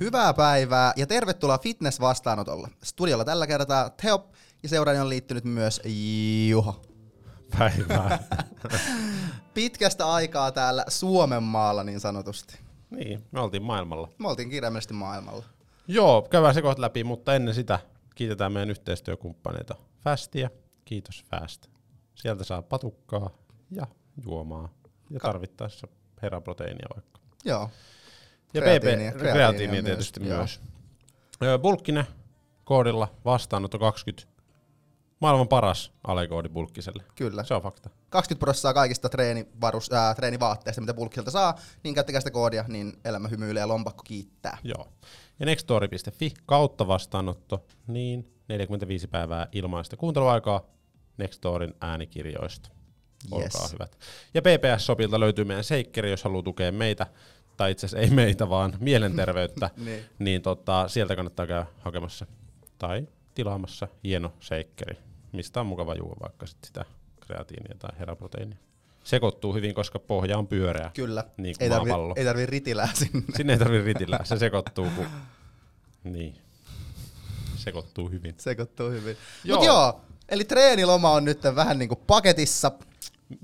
[0.00, 2.68] Hyvää päivää ja tervetuloa fitness-vastaanotolle.
[2.84, 4.26] Studiolla tällä kertaa Teop
[4.62, 5.80] ja seuraani on liittynyt myös
[6.48, 6.82] Juho.
[7.58, 8.18] Päivää.
[9.54, 12.58] Pitkästä aikaa täällä Suomen maalla niin sanotusti.
[12.90, 14.08] niin, me oltiin maailmalla.
[14.18, 15.44] Me oltiin kirjaimellisesti maailmalla.
[15.88, 17.78] Joo, käydään se kohta läpi, mutta ennen sitä
[18.14, 19.74] kiitetään meidän yhteistyökumppaneita
[20.04, 20.50] Fastia.
[20.84, 21.66] Kiitos Fast.
[22.14, 23.30] Sieltä saa patukkaa
[23.70, 23.86] ja
[24.24, 24.68] juomaa
[25.10, 25.88] ja tarvittaessa
[26.22, 27.20] heraproteiinia vaikka.
[27.44, 27.70] Joo.
[28.54, 30.60] Ja Kreatiinia- PP, kreatiinia kreatiinia myös, tietysti myös.
[31.42, 32.04] Öö, Bulkkinen
[32.64, 34.36] koodilla vastaanotto 20.
[35.20, 37.02] Maailman paras alekoodi bulkkiselle.
[37.14, 37.44] Kyllä.
[37.44, 37.90] Se on fakta.
[38.10, 43.28] 20 prosenttia kaikista treenivarus, ää, treenivaatteista, mitä bulkilta saa, niin käyttäkää sitä koodia, niin elämä
[43.28, 44.58] hymyilee ja lompakko kiittää.
[44.64, 44.88] Joo.
[45.40, 50.66] Ja nextory.fi kautta vastaanotto, niin 45 päivää ilmaista kuunteluaikaa
[51.16, 52.68] Nextorin äänikirjoista.
[53.30, 53.72] Olkaa Yes.
[53.72, 53.98] hyvät.
[54.34, 57.06] Ja PPS-sopilta löytyy meidän seikkeri, jos haluaa tukea meitä,
[57.56, 60.04] tai itse asiassa ei meitä, vaan mielenterveyttä, Niin.
[60.18, 62.26] niin tota, sieltä kannattaa käydä hakemassa
[62.78, 64.96] tai tilaamassa hieno seikkeri,
[65.32, 66.84] mistä on mukava juoda vaikka sit sitä
[67.20, 68.58] kreatiinia tai heraproteiinia.
[69.04, 70.90] Sekoittuu hyvin, koska pohja on pyöreä.
[70.94, 71.24] Kyllä.
[71.36, 73.22] Niin ei, tarvi, ei tarvi ritilää sinne.
[73.36, 75.06] Sinne ei tarvi ritillä, se sekoittuu kun...
[76.04, 76.36] Niin.
[77.56, 78.34] Sekoittuu hyvin.
[78.38, 79.16] Sekoittuu hyvin.
[79.44, 79.58] Joo.
[79.58, 82.72] Mut joo, eli treeniloma on nyt vähän niinku paketissa.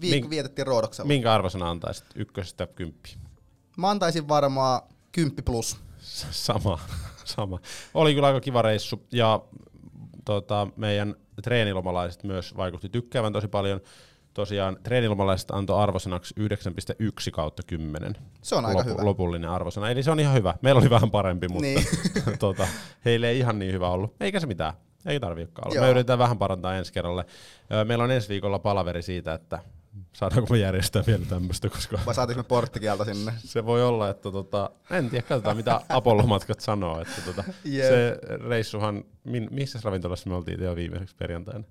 [0.01, 1.09] Viikko Mink- vietettiin Roodoksella.
[1.09, 3.15] Minkä arvosana antaisit ykkösestä kymppiä?
[3.77, 5.77] Mä antaisin varmaan 10 plus.
[6.31, 6.79] Sama,
[7.25, 7.59] sama.
[7.95, 9.41] Oli kyllä aika kiva reissu ja
[10.25, 13.81] tota, meidän treenilomalaiset myös vaikutti tykkäävän tosi paljon.
[14.35, 16.47] Tosiaan treenilomalaiset antoi arvosanaksi 9,1
[17.33, 18.15] kautta 10.
[18.43, 19.05] Se on aika hyvä.
[19.05, 19.91] Lopullinen arvosana.
[19.91, 20.55] Eli se on ihan hyvä.
[20.63, 21.85] Meillä oli vähän parempi, mutta Niin.
[22.39, 22.67] tota,
[23.05, 24.15] heille ei ihan niin hyvä ollut.
[24.21, 24.75] Eikä se mitään.
[25.07, 25.75] Ei tarvikaan olla.
[25.75, 25.85] Joo.
[25.85, 27.25] Me yritetään vähän parantaa ensi kerralle.
[27.85, 29.59] Meillä on ensi viikolla palaveri siitä, että
[30.13, 33.33] saadaanko me järjestää vielä tämmöistä, koska Vai saatiinko me porttikieltä sinne?
[33.39, 37.01] se voi olla, että tota, en tiedä, katsotaan mitä Apollo-matkat sanoo.
[37.01, 37.85] Että tota, Jep.
[37.89, 38.19] se
[38.49, 41.65] reissuhan, min, missä ravintolassa me oltiin jo viimeiseksi perjantaina?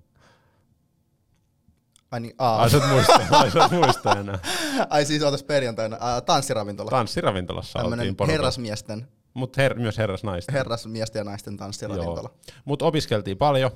[2.10, 2.62] Ai, niin, aa.
[2.62, 4.38] Ai sä et muista, ai sä et muista enää.
[4.90, 5.96] Ai siis ootas perjantaina.
[6.00, 6.90] Ää, tanssiravintola.
[6.90, 8.32] Tanssiravintolassa Tämmönen oltiin porukalla.
[8.38, 10.52] herrasmiesten, Mut her, myös herrasnaista.
[10.52, 12.30] herrasmiesten ja naisten tanssiravintola.
[12.64, 13.70] Mutta opiskeltiin paljon,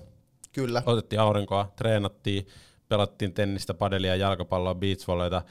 [0.52, 0.82] Kyllä.
[0.86, 2.46] otettiin aurinkoa, treenattiin,
[2.88, 5.42] pelattiin tennistä, padelia, jalkapalloa, beachvolleyta,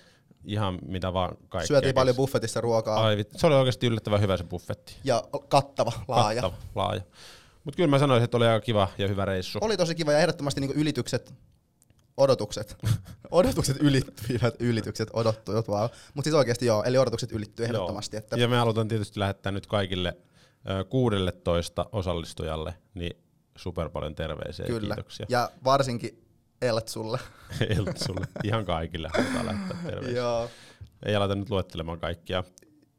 [0.44, 1.68] ihan mitä vaan kaikkea.
[1.68, 3.06] Syötiin paljon buffetissa ruokaa.
[3.06, 4.96] Ai, se oli oikeasti yllättävän hyvä se buffetti.
[5.04, 6.42] Ja kattava, laaja.
[6.42, 7.02] Kattava, laaja.
[7.64, 9.60] Mutta kyllä mä sanoisin, että oli aika kiva ja hyvä reissu.
[9.62, 11.34] Oli tosi kiva ja ehdottomasti niinku ylitykset,
[12.18, 12.78] odotukset.
[13.32, 15.90] odotukset ylittyivät, ylitykset odottuivat vaan.
[16.14, 18.16] Mutta siis oikeasti joo, eli odotukset ylittyy ehdottomasti.
[18.16, 18.20] Joo.
[18.20, 20.18] Että Ja me halutaan tietysti lähettää nyt kaikille
[20.70, 23.18] ö, 16 osallistujalle niin
[23.58, 24.96] super paljon terveisiä ja kyllä.
[24.96, 25.26] kiitoksia.
[25.30, 26.25] Ja varsinkin
[26.62, 27.20] Eltsulle.
[27.78, 30.18] Eltsulle, ihan kaikille halutaan lähettää terveisiä.
[30.18, 30.50] joo.
[31.06, 32.44] Ei aleta nyt luettelemaan kaikkia.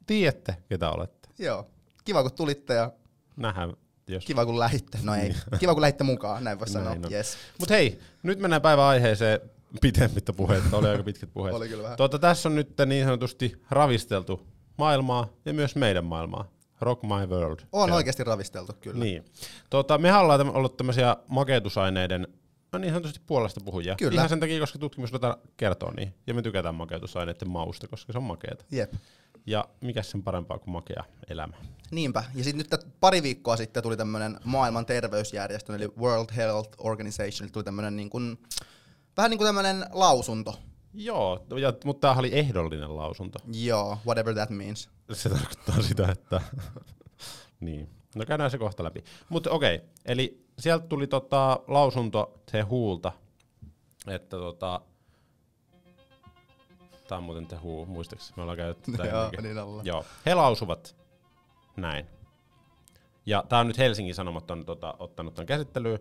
[0.07, 1.29] Tiedätte, ketä olette.
[1.39, 1.67] joo.
[2.05, 2.93] Kiva kun tulitte ja
[3.37, 3.73] Nähdään,
[4.09, 4.25] jos...
[4.25, 4.99] kiva kun lähitte.
[5.03, 6.91] No ei, kiva kun lähitte mukaan, näin voi sanoa.
[6.91, 7.13] On.
[7.13, 7.37] Yes.
[7.61, 9.41] Mut hei, nyt mennään päivän aiheeseen
[9.83, 10.77] pitemmittä puhetta.
[10.77, 11.57] Oli aika pitkät puheet.
[11.57, 11.97] Oli kyllä vähän.
[11.97, 14.47] Tuota, tässä on nyt niin sanotusti ravisteltu
[14.79, 16.49] maailmaa ja myös meidän maailmaa.
[16.81, 17.59] Rock my world.
[17.73, 19.05] On Ja- oikeasti ravisteltu kyllä.
[19.05, 19.25] Niin.
[19.71, 22.29] Tota, me ollaan ollut tämmöisiä makeutusaineiden
[22.79, 23.95] no niin sanotusti puolesta puhujia.
[23.99, 24.15] Kyllä.
[24.15, 26.15] Ihan sen takia, koska tutkimusdata kertoo niin.
[26.27, 28.65] Ja me tykätään makeutusaineiden mausta, koska se on makeeta.
[28.71, 28.93] Jep.
[29.47, 31.57] Ja mikä sen parempaa kuin makea elämä.
[31.91, 32.25] Niinpä.
[32.35, 37.65] Ja sitten nyt pari viikkoa sitten tuli tämmöinen maailman terveysjärjestö, eli World Health Organization, tuli
[37.65, 38.39] tämmöinen niin kuin,
[39.17, 40.59] vähän niin kuin tämmöinen lausunto.
[40.95, 43.39] Joo, ja, mutta tämä oli ehdollinen lausunto.
[43.53, 44.89] Joo, whatever that means.
[45.13, 46.41] Se tarkoittaa sitä, että...
[47.61, 47.89] niin.
[48.15, 49.05] No käydään se kohta läpi.
[49.29, 53.13] Mutta okei, eli sieltä tuli tota lausunto se huulta,
[54.07, 54.81] että tota...
[57.09, 59.87] Tämä on muuten te huu, muistaakseni me ollaan käytetty tätä Joo, niin ollaan.
[59.87, 60.97] Joo, he lausuvat
[61.77, 62.07] näin.
[63.27, 65.99] Ja tämä on nyt Helsingin Sanomat on tota, ottanut tämän käsittelyyn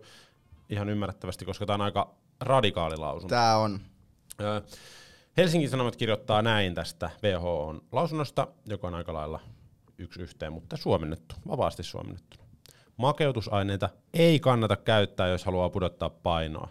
[0.70, 3.34] ihan ymmärrettävästi, koska tämä on aika radikaali lausunto.
[3.34, 3.80] Tää on.
[4.40, 4.62] Ö,
[5.36, 9.40] Helsingin Sanomat kirjoittaa näin tästä WHOn lausunnosta, joka on aika lailla
[9.98, 12.45] yksi yhteen, mutta suomennettu, vapaasti suomennettu.
[12.96, 16.68] Makeutusaineita ei kannata käyttää, jos haluaa pudottaa painoa.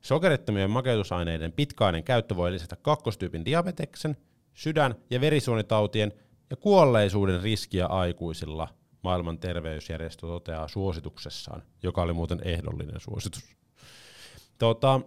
[0.00, 4.16] Sokerittomien makeutusaineiden pitkäinen käyttö voi lisätä kakkostyypin diabeteksen,
[4.54, 6.12] sydän- ja verisuonitautien
[6.50, 8.68] ja kuolleisuuden riskiä aikuisilla,
[9.02, 13.56] maailman terveysjärjestö toteaa suosituksessaan, joka oli muuten ehdollinen suositus.
[14.58, 15.00] Tota,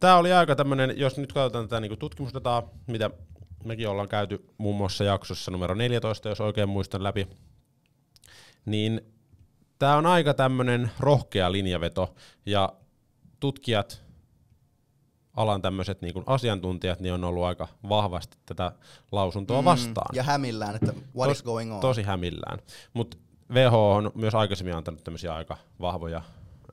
[0.00, 3.10] Tämä oli aika tämmöinen, jos nyt katsotaan tätä niinku tutkimusdataa, mitä
[3.64, 7.28] mekin ollaan käyty muun muassa jaksossa numero 14, jos oikein muistan läpi,
[8.66, 9.00] niin
[9.78, 12.14] tämä on aika tämmöinen rohkea linjaveto,
[12.46, 12.72] ja
[13.40, 14.02] tutkijat,
[15.36, 18.72] alan tämmöiset niin asiantuntijat, niin on ollut aika vahvasti tätä
[19.12, 20.16] lausuntoa vastaan.
[20.16, 21.80] Ja hämillään, että what is Tos- going on.
[21.80, 22.58] Tosi hämillään.
[22.92, 23.16] Mutta
[23.52, 26.22] WHO on myös aikaisemmin antanut tämmöisiä aika vahvoja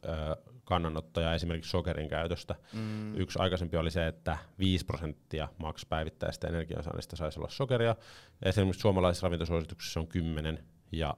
[0.05, 2.55] ö, kannanottoja esimerkiksi sokerin käytöstä.
[2.73, 3.15] Mm.
[3.15, 7.95] Yksi aikaisempi oli se, että 5 prosenttia maks päivittäistä energiansaannista saisi olla sokeria.
[8.41, 11.17] Esimerkiksi suomalaisissa ravintosuosituksissa on 10 ja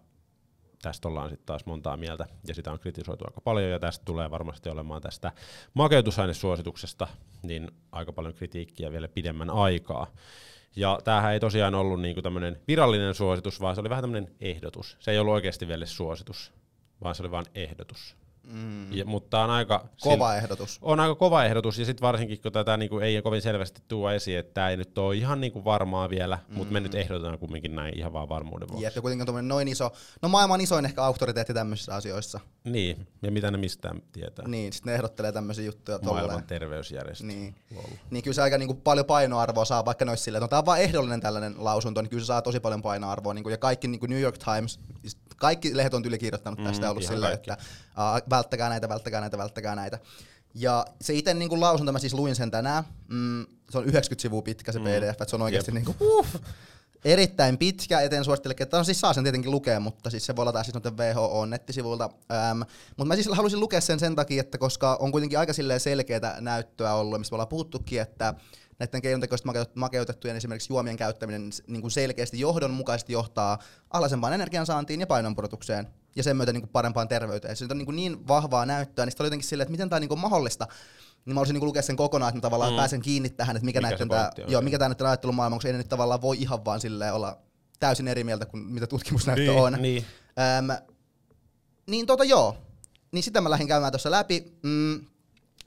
[0.81, 4.31] tästä ollaan sitten taas montaa mieltä, ja sitä on kritisoitu aika paljon, ja tästä tulee
[4.31, 5.31] varmasti olemaan tästä
[5.73, 7.07] makeutusainesuosituksesta
[7.43, 10.07] niin aika paljon kritiikkiä vielä pidemmän aikaa.
[10.75, 14.97] Ja tämähän ei tosiaan ollut niinku tämmöinen virallinen suositus, vaan se oli vähän tämmöinen ehdotus.
[14.99, 16.53] Se ei ollut oikeasti vielä suositus,
[17.03, 18.15] vaan se oli vain ehdotus.
[18.53, 18.93] Mm.
[18.93, 19.85] Ja, mutta on aika...
[20.01, 20.79] Kova sil- ehdotus.
[20.81, 24.39] On aika kova ehdotus, ja sitten varsinkin kun tätä niinku ei kovin selvästi tuo esiin,
[24.39, 26.55] että tämä ei nyt ole ihan niinku varmaa vielä, mm.
[26.55, 28.85] mutta me nyt ehdotetaan kumminkin näin ihan vaan varmuuden vuoksi.
[28.85, 29.91] Jep, kuitenkin on noin iso,
[30.21, 32.39] no maailman isoin ehkä auktoriteetti tämmöisissä asioissa.
[32.63, 34.47] Niin, ja mitä ne mistään tietää.
[34.47, 36.25] Niin, sitten ne ehdottelee tämmöisiä juttuja tolleen.
[36.25, 37.25] Maailman terveysjärjestö.
[37.25, 37.55] Niin.
[38.11, 40.59] niin kyllä se aika niinku paljon painoarvoa saa, vaikka ne olisi silleen, että no, tämä
[40.59, 43.33] on vaan ehdollinen tällainen lausunto, niin kyllä se saa tosi paljon painoarvoa.
[43.33, 44.79] Niinku, ja kaikki niinku New York Times,
[45.37, 49.37] kaikki lehdet on yli kirjoittanut tästä mm, ollut silleen, että uh, välttäkää näitä, välttäkää näitä,
[49.37, 49.99] välttäkää näitä.
[50.53, 54.41] Ja se itse niin lausunto, mä siis luin sen tänään, mm, se on 90 sivua
[54.41, 54.85] pitkä se mm.
[54.85, 56.27] PDF, että se on oikeasti niin kuin, uh,
[57.05, 60.45] erittäin pitkä, eteen suosittelen, että no siis saa sen tietenkin lukea, mutta siis se voi
[60.45, 62.09] lataa siis noiden WHO-nettisivuilta.
[62.31, 62.61] Ähm,
[62.97, 66.93] mutta mä siis halusin lukea sen sen takia, että koska on kuitenkin aika selkeää näyttöä
[66.93, 68.33] ollut, mistä me ollaan puhuttukin, että
[68.79, 73.59] näiden keinotekoisesti makeutettujen esimerkiksi juomien käyttäminen niin kuin selkeästi johdonmukaisesti johtaa
[73.89, 77.55] alhaisempaan energiansaantiin ja painonpudotukseen ja sen myötä niin kuin parempaan terveyteen.
[77.55, 79.97] Se on niin, kuin niin vahvaa näyttöä, niin sitten oli jotenkin silleen, että miten tämä
[79.97, 80.67] on niin kuin mahdollista.
[81.25, 82.77] Niin mä olisin niin lukea sen kokonaan, että mä tavallaan mm.
[82.77, 85.73] pääsen kiinni tähän, että mikä, mikä näiden tämä, joo, mikä tämä näiden ajattelumaailma, onko ei
[85.73, 87.37] nyt tavallaan voi ihan vaan silleen olla
[87.79, 89.73] täysin eri mieltä kuin mitä tutkimusnäyttö niin, on.
[89.79, 90.05] Niin.
[90.59, 90.85] Öm,
[91.87, 92.57] niin tota joo,
[93.11, 94.59] niin sitä mä lähdin käymään tuossa läpi.
[94.63, 95.05] Mm,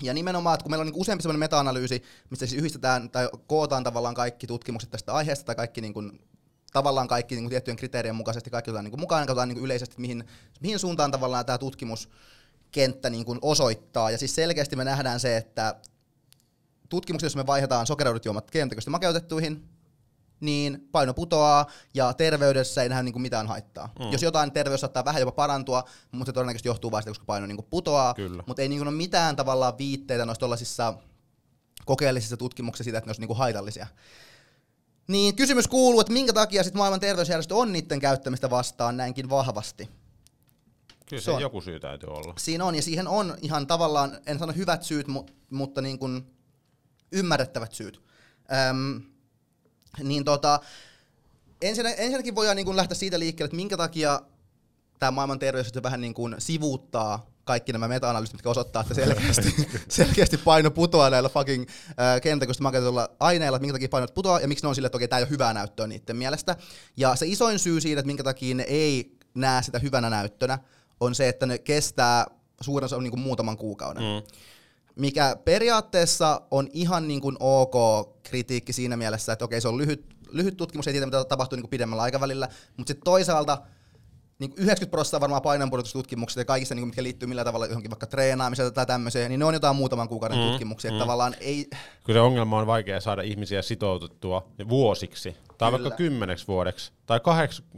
[0.02, 3.84] ja nimenomaan, että kun meillä on niin useampi sellainen meta-analyysi, mistä siis yhdistetään tai kootaan
[3.84, 6.20] tavallaan kaikki tutkimukset tästä aiheesta tai kaikki niin kuin,
[6.72, 9.64] tavallaan kaikki niin kuin tiettyjen kriteerien mukaisesti kaikki otetaan niin kuin mukaan, katsotaan niin kuin
[9.64, 10.24] yleisesti, mihin,
[10.60, 14.10] mihin suuntaan tavallaan tämä tutkimuskenttä niin kuin osoittaa.
[14.10, 15.74] Ja siis selkeästi me nähdään se, että
[16.88, 19.68] tutkimuksessa me vaihdetaan sokeroidut juomat keinotekoisesti makeutettuihin,
[20.40, 23.92] niin paino putoaa ja terveydessä ei nähdä niin kuin mitään haittaa.
[23.98, 24.12] Mm.
[24.12, 27.56] Jos jotain terveys saattaa vähän jopa parantua, mutta se todennäköisesti johtuu vain koska paino niin
[27.56, 28.42] kuin putoaa, Kyllä.
[28.46, 30.94] mutta ei niin kuin ole mitään tavallaan viitteitä noissa tuollaisissa
[31.84, 33.86] kokeellisissa tutkimuksissa siitä, että ne olisi niin kuin haitallisia.
[35.08, 39.88] Niin kysymys kuuluu, että minkä takia sit maailman terveysjärjestö on niiden käyttämistä vastaan näinkin vahvasti?
[41.08, 42.34] Kyllä se, se joku syy täytyy olla.
[42.38, 45.06] Siinä on, ja siihen on ihan tavallaan, en sano hyvät syyt,
[45.50, 46.34] mutta niin kuin
[47.12, 48.02] ymmärrettävät syyt.
[48.70, 49.02] Öm,
[50.02, 50.60] niin tota,
[51.62, 54.20] ensin, ensinnäkin voidaan niin kuin lähteä siitä liikkeelle, että minkä takia
[54.98, 59.54] tämä maailman terveysjärjestö vähän niin kuin sivuuttaa kaikki nämä meta-analyysit, mitkä osoittaa, että selkeästi,
[59.88, 64.48] selkeästi paino putoaa näillä fucking äh, kentäköistä maketetulla aineilla, että minkä takia painot putoaa, ja
[64.48, 66.56] miksi ne on sille, että okei, tämä ei ole hyvää näyttöä niiden mielestä.
[66.96, 70.58] Ja se isoin syy siitä, että minkä takia ne ei näe sitä hyvänä näyttönä,
[71.00, 72.26] on se, että ne kestää
[72.60, 74.02] suurin osa niin kuin muutaman kuukauden.
[74.02, 74.22] Mm
[75.00, 77.74] mikä periaatteessa on ihan niin kuin ok
[78.22, 81.62] kritiikki siinä mielessä, että okei se on lyhyt, lyhyt tutkimus, ei tiedä mitä tapahtuu niin
[81.62, 83.58] kuin pidemmällä aikavälillä, mutta sitten toisaalta
[84.38, 88.06] niin 90 prosenttia varmaan painonpudotustutkimukset ja kaikissa, niin kuin, mitkä liittyy millä tavalla johonkin vaikka
[88.06, 90.98] treenaamiseen tai tämmöiseen, niin ne on jotain muutaman kuukauden mm, tutkimuksia, mm.
[90.98, 91.66] tavallaan ei...
[92.04, 95.82] Kyllä se ongelma on vaikea saada ihmisiä sitoutettua vuosiksi, tai Kyllä.
[95.84, 97.20] vaikka kymmeneksi vuodeksi, tai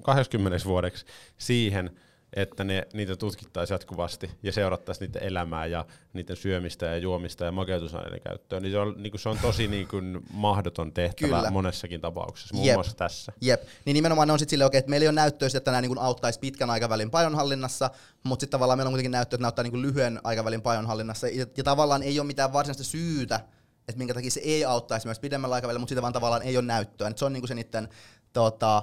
[0.03, 1.05] 80 vuodeksi
[1.39, 1.91] siihen,
[2.37, 7.53] että ne, niitä tutkittaisiin jatkuvasti ja seurattaisiin niiden elämää ja niiden syömistä ja juomista ja
[7.53, 11.51] makeutusaineiden käyttöä, niin se on, niin se on tosi niin kuin, mahdoton tehtävä Kyllä.
[11.51, 12.77] monessakin tapauksessa, muun Jep.
[12.77, 13.33] muassa tässä.
[13.41, 15.81] Jep, niin nimenomaan ne on sitten silleen, okay, että meillä ei ole näyttöä, että nämä
[15.81, 17.91] niin auttaisi pitkän aikavälin painonhallinnassa,
[18.25, 21.47] mutta sitten tavallaan meillä on kuitenkin näyttöä, että ne auttaa niin lyhyen aikavälin painonhallinnassa, ja,
[21.57, 23.41] ja tavallaan ei ole mitään varsinaista syytä,
[23.89, 26.65] että minkä takia se ei auttaisi myös pidemmällä aikavälillä, mutta siitä vaan tavallaan ei ole
[26.67, 27.09] näyttöä.
[27.09, 27.89] Et se on niin kuin se niiden,
[28.33, 28.83] tota,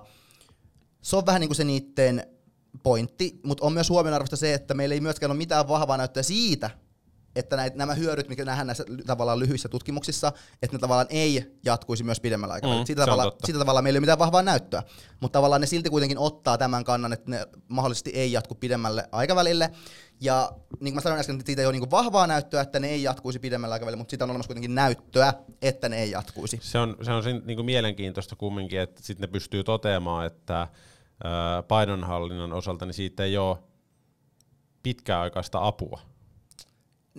[1.01, 2.27] se on vähän niin kuin se niiden
[2.83, 6.69] pointti, mutta on myös huomionarvoista se, että meillä ei myöskään ole mitään vahvaa näyttöä siitä,
[7.35, 12.03] että näitä, nämä hyödyt, mikä nähdään näissä tavallaan lyhyissä tutkimuksissa, että ne tavallaan ei jatkuisi
[12.03, 12.83] myös pidemmällä aikavälillä.
[12.83, 14.83] Mm, siitä, tavalla, siitä tavalla meillä ei ole mitään vahvaa näyttöä,
[15.19, 19.71] mutta tavallaan ne silti kuitenkin ottaa tämän kannan, että ne mahdollisesti ei jatku pidemmälle aikavälille.
[20.21, 22.89] Ja niin kuin mä sanoin äsken, että siitä ei ole niin vahvaa näyttöä, että ne
[22.89, 26.59] ei jatkuisi pidemmällä aikavälillä, mutta siitä on olemassa kuitenkin näyttöä, että ne ei jatkuisi.
[26.61, 30.67] Se on, se on niin kuin mielenkiintoista kumminkin, että sitten ne pystyy toteamaan, että
[31.67, 33.57] painonhallinnan osalta, niin siitä ei ole
[34.83, 35.99] pitkäaikaista apua.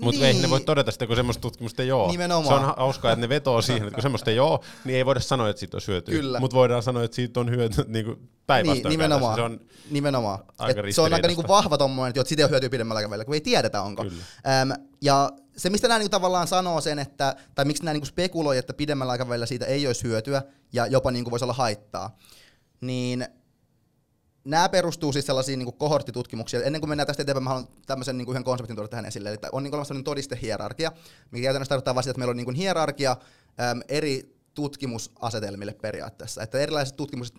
[0.00, 0.37] Mutta niin.
[0.37, 2.11] ei ne voi todeta sitä, kun semmoista tutkimusta ei ole.
[2.11, 2.61] Nimenomaan.
[2.61, 5.21] Se on hauskaa, että ne vetoo siihen, että kun semmoista ei ole, niin ei voida
[5.21, 6.40] sanoa, että siitä on hyötyä.
[6.40, 8.83] Mutta voidaan sanoa, että siitä on hyötyä niin päinvastoin.
[8.83, 9.35] Niin, nimenomaan.
[9.35, 10.38] Se on nimenomaan.
[10.59, 13.40] Aika se on aika niinku vahva tommoinen, että siitä on hyötyä pidemmällä aikavälillä, kun ei
[13.40, 14.02] tiedetä onko.
[14.02, 18.59] Öm, ja se, mistä nämä niinku tavallaan sanoo sen, että, tai miksi nämä niinku spekuloi,
[18.59, 20.42] että pidemmällä aikavälillä siitä ei olisi hyötyä
[20.73, 22.16] ja jopa niinku voisi olla haittaa,
[22.80, 23.26] niin
[24.44, 26.62] nämä perustuu siis sellaisiin niin kohorttitutkimuksiin.
[26.62, 29.28] Ennen kuin mennään tästä eteenpäin, mä haluan tämmöisen niin yhden konseptin tuoda tähän esille.
[29.28, 30.92] Eli on niin olemassa todistehierarkia,
[31.30, 33.16] mikä käytännössä tarkoittaa vasta, että meillä on niin hierarkia
[33.70, 36.42] äm, eri tutkimusasetelmille periaatteessa.
[36.42, 37.37] Että erilaiset tutkimukset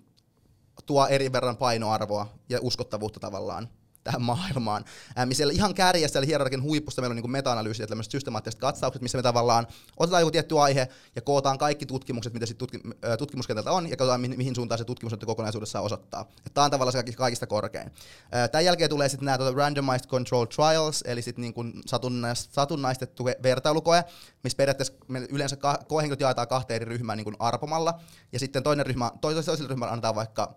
[0.86, 3.70] tuo eri verran painoarvoa ja uskottavuutta tavallaan
[4.04, 4.86] tähän maailmaan.
[5.20, 9.18] Ähm, siellä ihan kärjessä, eli hierarkin huipusta meillä on niin meta-analyysiä, tämmöiset systemaattiset katsaukset, missä
[9.18, 9.68] me tavallaan
[9.98, 13.98] otetaan joku tietty aihe ja kootaan kaikki tutkimukset, mitä sitten tutki, äh, tutkimuskentältä on, ja
[13.98, 16.26] katsotaan, mihin, mihin suuntaan se tutkimus kokonaisuudessaan osoittaa.
[16.54, 17.92] Tämä on tavallaan se kaikista korkein.
[18.36, 21.82] Äh, tämän jälkeen tulee sitten nämä tuota randomized control trials, eli sitten niin
[22.52, 24.04] satunnaistettu vertailukoe,
[24.44, 28.00] missä periaatteessa me yleensä koehenkilöt jaetaan kahteen eri ryhmään niin arpomalla,
[28.32, 30.56] ja sitten toinen ryhmä, toiselle ryhmälle annetaan vaikka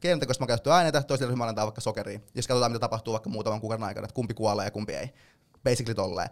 [0.00, 2.20] keinotekoista makeutettuja aineita, toiselle ryhmälle antaa vaikka sokeria.
[2.34, 5.10] Ja katsotaan, mitä tapahtuu vaikka muutaman kuukauden aikana, että kumpi kuolee ja kumpi ei.
[5.64, 6.28] Basically tolleen.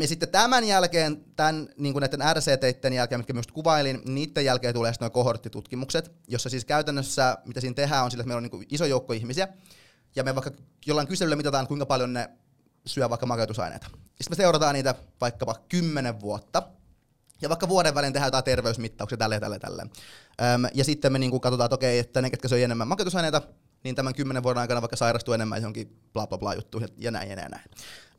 [0.00, 4.74] Ja sitten tämän jälkeen, tämän, niin kuin näiden RCT-teiden jälkeen, mitkä myös kuvailin, niiden jälkeen
[4.74, 8.60] tulee sitten nuo kohorttitutkimukset, jossa siis käytännössä, mitä siinä tehdään, on sillä, että meillä on
[8.60, 9.48] niin iso joukko ihmisiä,
[10.16, 10.50] ja me vaikka
[10.86, 12.30] jollain kyselyllä mitataan, kuinka paljon ne
[12.86, 13.86] syö vaikka makeutusaineita.
[13.86, 16.62] Sitten me seurataan niitä vaikkapa kymmenen vuotta,
[17.42, 19.82] ja vaikka vuoden välein tehdään jotain terveysmittauksia tälle ja tälle tälle.
[19.82, 23.42] Öm, ja sitten me niinku katsotaan, että okei, että ne, ketkä syö enemmän makeutusaineita,
[23.84, 27.30] niin tämän kymmenen vuoden aikana vaikka sairastuu enemmän johonkin bla bla bla juttu ja näin
[27.30, 27.50] ja näin.
[27.50, 27.64] näin.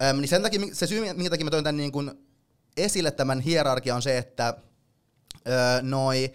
[0.03, 1.91] Öm, niin sen takia, se syy, minkä takia mä toin tämän niin
[2.77, 4.53] esille tämän hierarkia on se, että
[5.47, 6.33] öö, noi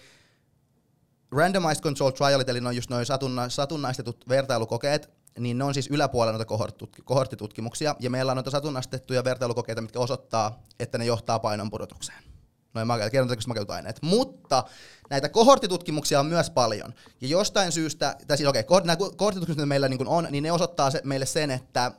[1.33, 6.39] randomized control trialit, eli noin just noin satunna, satunnaistetut vertailukokeet, niin ne on siis yläpuolella
[6.39, 6.75] noita
[7.05, 12.36] kohorttitutkimuksia, ja meillä on noita satunnaistettuja vertailukokeita, mitkä osoittaa, että ne johtaa painon pudotukseen
[12.77, 14.03] noin makeat, kerrontakoiset makeutetut aineet.
[14.03, 14.65] Mutta
[15.11, 16.95] näitä kohorttitutkimuksia on myös paljon.
[17.21, 20.53] Ja jostain syystä, tai siis okei, okay, nämä kohorttitutkimukset, mitä meillä niin on, niin ne
[20.53, 21.93] osoittaa se, meille sen, että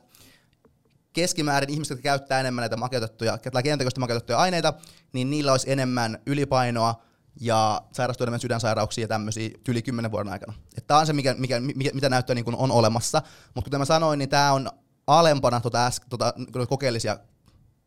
[1.12, 4.74] keskimäärin ihmiset, jotka käyttää enemmän näitä makeutettuja, tai kentäköistä makeutettuja aineita,
[5.12, 7.02] niin niillä olisi enemmän ylipainoa
[7.40, 10.54] ja sairastuu enemmän sydänsairauksia ja tämmöisiä yli 10 vuoden aikana.
[10.86, 13.22] Tämä on se, mikä, mikä, mikä, mitä näyttöä niin on olemassa.
[13.54, 14.70] Mutta kuten mä sanoin, niin tämä on
[15.06, 16.34] alempana tuota, äs, tuota,
[16.68, 17.18] kokeellisia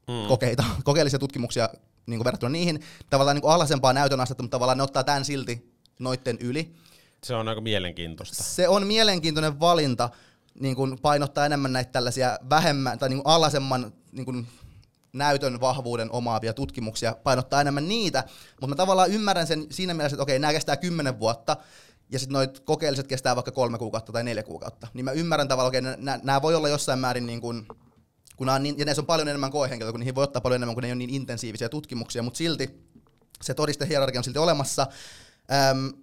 [0.08, 0.28] mm.
[0.28, 1.70] kokeita, kokeellisia tutkimuksia
[2.06, 2.80] niin kuin verrattuna niihin,
[3.10, 6.74] tavallaan niin kuin alhaisempaa näytön astetta, mutta tavallaan ne ottaa tämän silti noitten yli.
[7.24, 8.44] Se on aika mielenkiintoista.
[8.44, 10.10] Se on mielenkiintoinen valinta,
[10.60, 14.48] niin kuin painottaa enemmän näitä tällaisia vähemmän tai niin kuin alhaisemman niin kuin
[15.14, 20.24] näytön vahvuuden omaavia tutkimuksia, painottaa enemmän niitä, mutta mä tavallaan ymmärrän sen siinä mielessä, että
[20.24, 21.58] okei, nämä kestää kymmenen vuotta,
[22.12, 25.76] ja sitten noit kokeelliset kestää vaikka kolme kuukautta tai neljä kuukautta, niin mä ymmärrän tavallaan,
[25.76, 27.68] että okei, nämä voi olla jossain määrin niin kuin
[28.36, 30.76] kun on niin, ja näissä on paljon enemmän koehenkilöitä, kun niihin voi ottaa paljon enemmän,
[30.76, 32.70] kun ne ei ole niin intensiivisiä tutkimuksia, mutta silti
[33.42, 34.88] se todistehierarkia on silti olemassa.
[35.72, 35.94] Öm,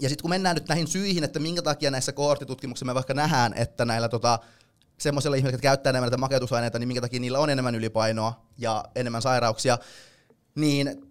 [0.00, 3.54] ja sitten kun mennään nyt näihin syihin, että minkä takia näissä kohorttitutkimuksissa me vaikka nähdään,
[3.54, 4.38] että näillä tota,
[4.98, 8.84] semmoisilla ihmisillä, jotka käyttää enemmän näitä makeutusaineita, niin minkä takia niillä on enemmän ylipainoa ja
[8.94, 9.78] enemmän sairauksia,
[10.54, 11.09] niin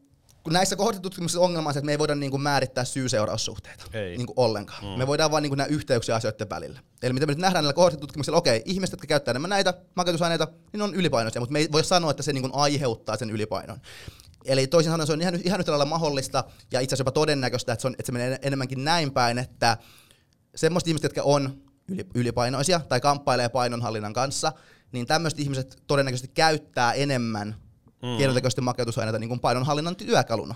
[0.49, 4.17] kun näissä kohdatutkimuksissa ongelma on se, että me ei voida niin kuin määrittää syy-seuraussuhteita ei.
[4.17, 4.83] Niin kuin ollenkaan.
[4.83, 4.89] Mm.
[4.89, 6.79] Me voidaan vaan niin kuin nähdä yhteyksiä asioiden välillä.
[7.03, 10.81] Eli mitä me nyt nähdään näillä kohdatutkimuksilla, okei, ihmiset, jotka käyttää enemmän näitä makeutusaineita, niin
[10.81, 13.79] on ylipainoisia, mutta me ei voi sanoa, että se niin kuin aiheuttaa sen ylipainon.
[14.45, 17.73] Eli toisin sanoen se on ihan, ihan yhtä lailla mahdollista ja itse asiassa jopa todennäköistä,
[17.73, 19.77] että se, on, että se menee enemmänkin näin päin, että
[20.55, 21.61] semmoiset ihmiset, jotka on
[22.15, 24.51] ylipainoisia tai kamppailee painonhallinnan kanssa,
[24.91, 27.55] niin tämmöiset ihmiset todennäköisesti käyttää enemmän
[28.01, 28.17] mm.
[28.17, 30.55] keinotekoisesti makeutusaineita niin kuin painonhallinnan työkaluna.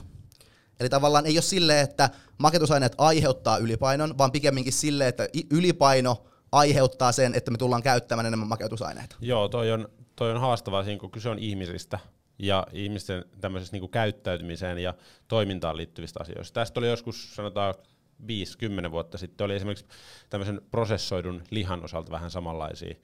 [0.80, 7.12] Eli tavallaan ei ole silleen, että makeutusaineet aiheuttaa ylipainon, vaan pikemminkin silleen, että ylipaino aiheuttaa
[7.12, 9.16] sen, että me tullaan käyttämään enemmän makeutusaineita.
[9.22, 12.00] Joo, toi on, toi on haastavaa siinä, kun kyse on ihmisistä
[12.40, 14.94] ja ihmisten tämmöisestä niin käyttäytymiseen ja
[15.28, 16.54] toimintaan liittyvistä asioista.
[16.54, 17.74] Tästä oli joskus, sanotaan,
[18.88, 19.86] 5-10 vuotta sitten, oli esimerkiksi
[20.30, 22.96] tämmöisen prosessoidun lihan osalta vähän samanlaisia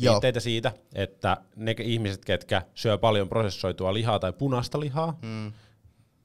[0.00, 5.52] viitteitä siitä, että ne ihmiset, ketkä syö paljon prosessoitua lihaa tai punaista lihaa, mm.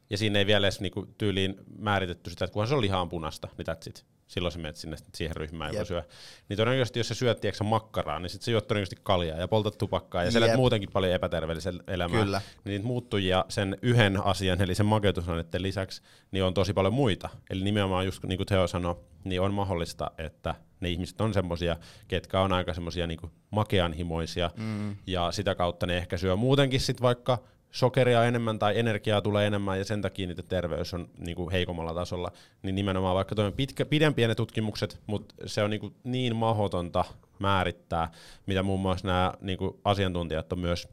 [0.10, 3.48] ja siinä ei vielä edes niinku tyyliin määritetty sitä, että kunhan se on lihaan punasta,
[3.58, 6.04] niin that's it silloin sä menet sinne siihen ryhmään, joka syö.
[6.50, 9.78] Niin todennäköisesti, jos sä syöt tiedätkö, makkaraa, niin sit sä juot todennäköisesti kaljaa ja poltat
[9.78, 12.24] tupakkaa ja sä muutenkin paljon epäterveellisen elämää.
[12.24, 12.42] Kyllä.
[12.64, 16.02] Niin niitä muuttujia sen yhden asian, eli sen makeutusaineiden lisäksi,
[16.32, 17.30] niin on tosi paljon muita.
[17.50, 21.76] Eli nimenomaan just niin kuin Teo sanoi, niin on mahdollista, että ne ihmiset on semmoisia,
[22.08, 23.20] ketkä on aika semmoisia niin
[23.52, 24.96] makeanhimoisia, mm.
[25.08, 27.38] ja sitä kautta ne ehkä syö muutenkin sit vaikka
[27.72, 31.94] sokeria enemmän tai energiaa tulee enemmän ja sen takia niitä terveys on niin kuin heikommalla
[31.94, 36.36] tasolla, niin nimenomaan vaikka toinen pitkä, pidempiä ne tutkimukset, mutta se on niin, kuin niin
[36.36, 37.06] mahdotonta
[37.40, 38.12] määrittää,
[38.46, 40.88] mitä muun muassa nämä niin kuin asiantuntijat on myös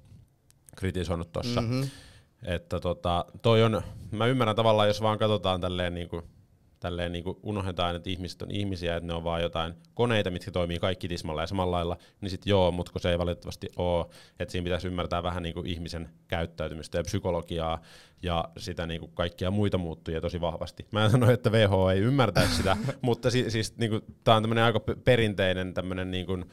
[0.76, 1.60] kritisoinut tuossa.
[1.60, 1.88] Mm-hmm.
[2.42, 6.22] Että tota, toi on, mä ymmärrän tavallaan, jos vaan katsotaan tälleen niin kuin
[6.80, 10.78] tälleen niin unohdetaan, että ihmiset on ihmisiä, että ne on vaan jotain koneita, mitkä toimii
[10.78, 14.06] kaikki tismalla ja samalla lailla, niin sitten joo, mutta kun se ei valitettavasti ole,
[14.38, 17.82] että siinä pitäisi ymmärtää vähän niin kuin ihmisen käyttäytymistä ja psykologiaa
[18.22, 20.86] ja sitä niin kuin kaikkia muita muuttujia tosi vahvasti.
[20.92, 24.42] Mä en sano, että WHO ei ymmärtäisi sitä, mutta si- siis niin kuin, tämä on
[24.42, 26.44] tämmöinen aika perinteinen tämmöinen niin kuin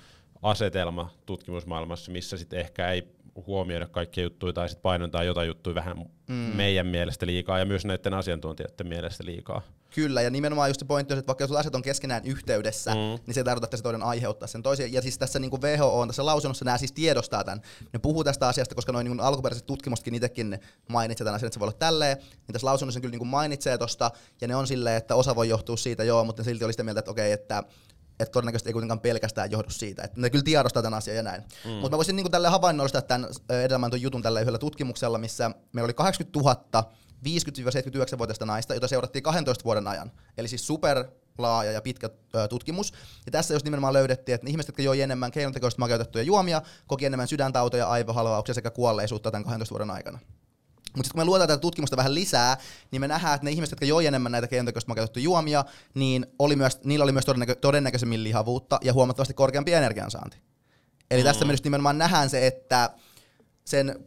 [0.41, 3.03] asetelma tutkimusmaailmassa, missä sitten ehkä ei
[3.47, 6.35] huomioida kaikkia juttuja tai sitten painottaa jotain juttuja vähän mm.
[6.35, 9.61] meidän mielestä liikaa ja myös näiden asiantuntijoiden mielestä liikaa.
[9.95, 12.97] Kyllä, ja nimenomaan just se pointti on, että vaikka jos asiat on keskenään yhteydessä, mm.
[12.97, 14.93] niin se tarkoittaa, että se toinen aiheuttaa sen toisen.
[14.93, 17.61] Ja siis tässä niin kuin WHO on tässä lausunnossa, nämä siis tiedostaa tämän.
[17.93, 20.59] Ne puhuu tästä asiasta, koska noin niin alkuperäiset tutkimustkin itsekin
[20.89, 22.17] mainitsee tämän asian, että se voi olla tälleen.
[22.17, 24.11] Niin tässä lausunnossa kyllä niin kuin mainitsee tosta,
[24.41, 26.99] ja ne on silleen, että osa voi johtua siitä, joo, mutta silti oli sitä mieltä,
[26.99, 27.63] että okei, että
[28.19, 30.03] että todennäköisesti ei kuitenkaan pelkästään johdu siitä.
[30.03, 31.43] Että ne kyllä tiedostaa tämän asian ja näin.
[31.65, 31.71] Mm.
[31.71, 35.93] Mutta mä voisin niin tälle havainnollistaa tämän edellä jutun tällä yhdellä tutkimuksella, missä meillä oli
[35.93, 36.91] 80 000
[37.25, 40.11] 50-79-vuotiaista naista, jota seurattiin 12 vuoden ajan.
[40.37, 41.05] Eli siis super
[41.37, 42.09] laaja ja pitkä
[42.49, 42.93] tutkimus.
[43.25, 47.27] Ja tässä just nimenomaan löydettiin, että ihmiset, jotka joi enemmän keinotekoisesti makeutettuja juomia, koki enemmän
[47.27, 50.19] sydäntautoja, aivohalvauksia sekä kuolleisuutta tämän 12 vuoden aikana.
[50.95, 52.57] Mutta kun me luotaan tätä tutkimusta vähän lisää,
[52.91, 56.55] niin me nähdään, että ne ihmiset, jotka joi enemmän näitä keinotekoisesti makeutettuja juomia, niin oli
[56.55, 60.37] myös, niillä oli myös todennäkö- todennäköisemmin lihavuutta ja huomattavasti korkeampi energiansaanti.
[61.11, 61.25] Eli mm.
[61.25, 62.89] tässä me just nimenomaan nähdään se, että
[63.65, 64.05] sen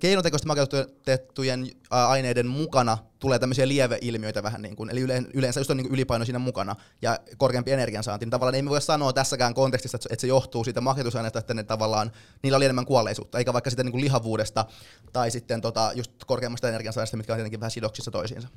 [0.00, 5.00] keinotekoisesti makeutettujen aineiden mukana tulee tämmöisiä lieveilmiöitä vähän niin kuin, eli
[5.34, 8.82] yleensä just on niin ylipaino siinä mukana ja korkeampi energiansaanti, niin tavallaan ei me voi
[8.82, 13.38] sanoa tässäkään kontekstissa, että se johtuu siitä makeutusaineesta, että ne tavallaan, niillä oli enemmän kuolleisuutta,
[13.38, 14.64] eikä vaikka sitä niin kuin lihavuudesta
[15.12, 18.48] tai sitten tota, just korkeammasta energiansaannista, mitkä on tietenkin vähän sidoksissa toisiinsa.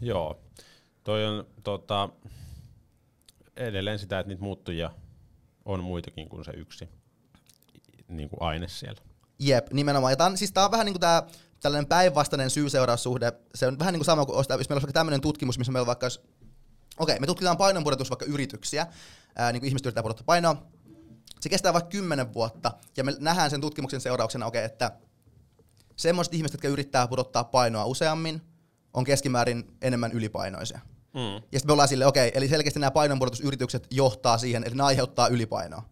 [0.00, 0.40] Joo,
[1.04, 2.08] toi on tota,
[3.56, 4.90] edelleen sitä, että niitä muuttujia
[5.64, 6.88] on muitakin kuin se yksi
[8.08, 9.02] niin kuin aine siellä.
[9.38, 10.12] Jep, nimenomaan.
[10.12, 11.22] Ja tää on, siis tää on vähän niin kuin tää
[11.60, 13.32] tällainen päinvastainen syy-seuraussuhde.
[13.54, 15.86] Se on vähän niin kuin sama kuin, jos meillä olisi vaikka tämmöinen tutkimus, missä meillä
[15.86, 16.22] vaikka, okei,
[16.98, 18.86] okay, me tutkitaan painonpudotus vaikka yrityksiä,
[19.36, 20.66] ää, niin kuin ihmiset yrittää pudottaa painoa.
[21.40, 24.92] Se kestää vaikka kymmenen vuotta, ja me nähdään sen tutkimuksen seurauksena, okay, että
[25.96, 28.42] semmoiset ihmiset, jotka yrittää pudottaa painoa useammin,
[28.94, 30.80] on keskimäärin enemmän ylipainoisia.
[31.14, 31.20] Mm.
[31.20, 34.82] Ja sitten me ollaan silleen, okei, okay, eli selkeästi nämä painonpudotusyritykset johtaa siihen, eli ne
[34.82, 35.82] aiheuttaa ylipainoa.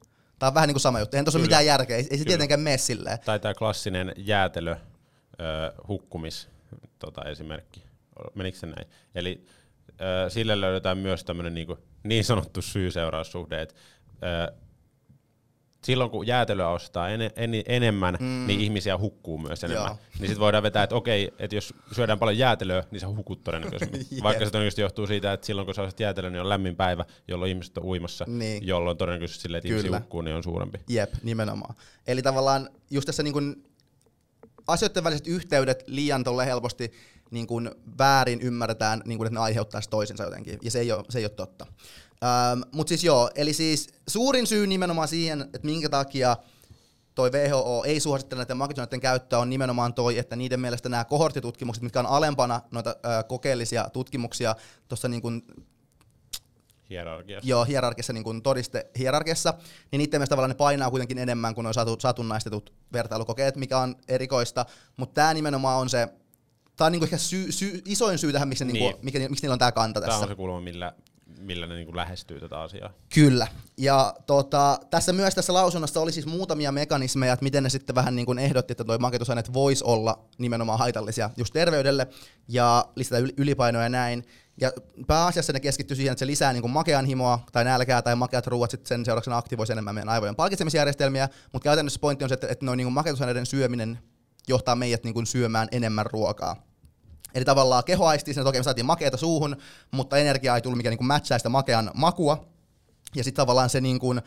[0.44, 1.16] Tämä on vähän niin kuin sama juttu.
[1.16, 1.96] Eihän tuossa ole mitään järkeä.
[1.96, 3.18] Ei, ei se tietenkään mene silleen.
[3.24, 4.78] Tai tämä klassinen jäätelö, äh,
[5.88, 6.48] hukkumis
[6.98, 7.82] tota, esimerkki.
[8.34, 8.86] Menikö se näin?
[9.14, 9.46] Eli
[9.88, 9.96] äh,
[10.32, 11.66] sille löydetään myös tämmöinen niin,
[12.02, 13.74] niin sanottu syy-seuraussuhde, että
[14.08, 14.60] äh,
[15.84, 18.46] silloin kun jäätelöä ostaa en, en, enemmän, mm.
[18.46, 19.86] niin ihmisiä hukkuu myös enemmän.
[19.86, 19.96] Joo.
[20.18, 23.98] Niin sitten voidaan vetää, että okei, että jos syödään paljon jäätelöä, niin sä hukut todennäköisesti.
[24.12, 24.22] yep.
[24.22, 27.04] Vaikka se todennäköisesti johtuu siitä, että silloin kun sä ostat jäätelöä, niin on lämmin päivä,
[27.28, 28.66] jolloin ihmiset on uimassa, niin.
[28.66, 30.78] jolloin todennäköisesti sille, että ihmisiä hukkuu, niin on suurempi.
[30.88, 31.74] Jep, nimenomaan.
[32.06, 33.64] Eli tavallaan just tässä niin kun
[34.66, 36.92] asioiden väliset yhteydet liian tolle helposti
[37.30, 41.04] niin kun väärin ymmärretään, niin kun, että ne aiheuttaisi toisensa jotenkin, ja se ei ole,
[41.08, 41.66] se ei ole totta.
[42.24, 46.36] Ähm, Mutta siis joo, eli siis suurin syy nimenomaan siihen, että minkä takia
[47.14, 51.82] toi WHO ei suosittele näiden markkinoiden käyttöä on nimenomaan toi, että niiden mielestä nämä kohorttitutkimukset,
[51.82, 54.56] mitkä on alempana noita ö, kokeellisia tutkimuksia
[54.88, 55.42] tuossa niin kuin
[56.90, 57.48] hierarkiassa.
[57.48, 59.54] Joo, hierarkiassa, niin kuin todiste hierarkiassa,
[59.92, 63.96] niin niiden mielestä tavallaan ne painaa kuitenkin enemmän kuin nuo satu, satunnaistetut vertailukokeet, mikä on
[64.08, 64.66] erikoista,
[64.96, 66.08] mutta tämä nimenomaan on se,
[66.76, 68.72] tämä on niin kuin ehkä sy, sy, isoin syy tähän, miksi, niin.
[68.72, 70.12] Niin kuin, mikä, miksi niillä on tämä kanta tässä.
[70.12, 70.92] Tämä on se kulma, millä
[71.38, 72.92] millä ne niin lähestyy tätä asiaa.
[73.14, 73.46] Kyllä.
[73.78, 78.16] Ja tota, tässä myös tässä lausunnossa oli siis muutamia mekanismeja, että miten ne sitten vähän
[78.16, 82.06] niin kuin ehdotti, että tuo maketusaineet voisi olla nimenomaan haitallisia just terveydelle
[82.48, 84.24] ja lisätä ylipainoa ja näin.
[84.60, 84.72] Ja
[85.06, 88.46] pääasiassa ne keskittyy siihen, että se lisää niin kuin makean himoa tai nälkää tai makeat
[88.46, 92.48] ruuat sitten sen seurauksena aktivoisi enemmän meidän aivojen palkitsemisjärjestelmiä, mutta käytännössä pointti on se, että,
[92.50, 93.98] että noin niin maketusaineiden syöminen
[94.48, 96.56] johtaa meidät niin kuin syömään enemmän ruokaa.
[97.34, 99.56] Eli tavallaan keho aistii sen, että okei, me saatiin makeata suuhun,
[99.90, 102.46] mutta energia ei tullut, mikä niin matchaa sitä makean makua.
[103.14, 104.22] Ja sitten tavallaan se niin kuin,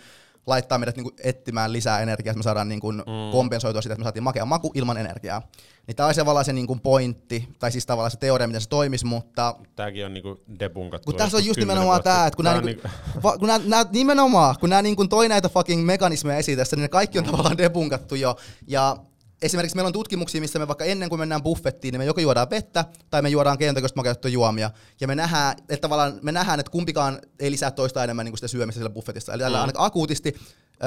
[0.47, 3.31] laittaa meidät niin kuin, etsimään lisää energiaa, että me saadaan niin kuin, mm.
[3.31, 5.41] kompensoitua sitä, että me saatiin makea maku ilman energiaa.
[5.87, 8.69] Niin tämä on tavallaan se niin kuin pointti, tai siis tavallaan se teoria, miten se
[8.69, 9.55] toimisi, mutta...
[9.75, 11.05] Tämäkin on niinku debunkattu.
[11.05, 13.21] Kun tässä on just nimenomaan tämä, että kun, nämä, niinku, niinku...
[13.23, 16.75] Va, kun nämä, nämä, nimenomaan, kun nämä niin kuin toi näitä fucking mekanismeja esiin tässä,
[16.75, 17.31] niin ne kaikki on mm.
[17.31, 18.35] tavallaan debunkattu jo.
[18.67, 18.97] Ja
[19.41, 22.49] esimerkiksi meillä on tutkimuksia, missä me vaikka ennen kuin mennään buffettiin, niin me joko juodaan
[22.49, 24.71] vettä tai me juodaan keinotekoista makeutettuja juomia.
[25.01, 28.37] Ja me nähdään, että tavallaan me nähdään, että kumpikaan ei lisää toista enemmän niin kuin
[28.37, 29.33] sitä syömistä siellä buffetissa.
[29.33, 29.61] Eli tällä mm.
[29.61, 30.35] ainakaan akuutisti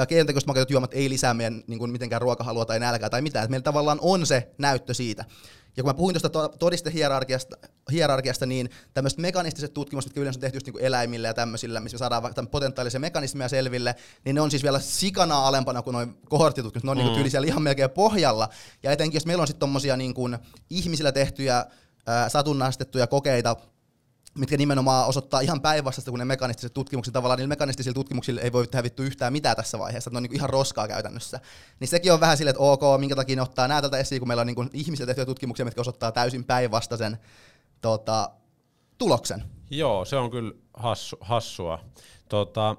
[0.07, 3.43] keinotekoiset makeutetut juomat ei lisää meidän niin kuin mitenkään ruokahalua tai nälkää tai mitään.
[3.43, 5.25] Että meillä tavallaan on se näyttö siitä.
[5.77, 7.57] Ja kun mä puhuin tuosta todistehierarkiasta,
[7.91, 11.79] hierarkiasta, niin tämmöiset mekanistiset tutkimukset, mitkä yleensä on tehty just niin kuin eläimillä ja tämmöisillä,
[11.79, 15.93] missä me saadaan vaikka potentiaalisia mekanismeja selville, niin ne on siis vielä sikana alempana kuin
[15.93, 16.83] noin kohorttitutkimukset.
[16.83, 17.23] Ne on mm.
[17.23, 18.49] niin kuin ihan melkein pohjalla.
[18.83, 20.37] Ja etenkin jos meillä on sitten tommosia niin kuin
[20.69, 21.65] ihmisillä tehtyjä
[22.27, 23.55] satunnaistettuja kokeita,
[24.37, 27.13] mitkä nimenomaan osoittaa ihan päinvastaista kuin ne mekanistiset tutkimukset.
[27.13, 30.35] Tavallaan niillä mekanistisilla tutkimuksilla ei voi tehdä vittu yhtään mitään tässä vaiheessa, ne on niin
[30.35, 31.39] ihan roskaa käytännössä.
[31.79, 34.27] Niin sekin on vähän silleen, että ok, minkä takia ne ottaa nämä tältä esiin, kun
[34.27, 37.17] meillä on niin ihmisiä tehtyjä tutkimuksia, mitkä osoittaa täysin päinvastaisen
[37.81, 38.31] tota,
[38.97, 39.43] tuloksen.
[39.69, 41.79] Joo, se on kyllä hassu, hassua.
[42.29, 42.75] Tota,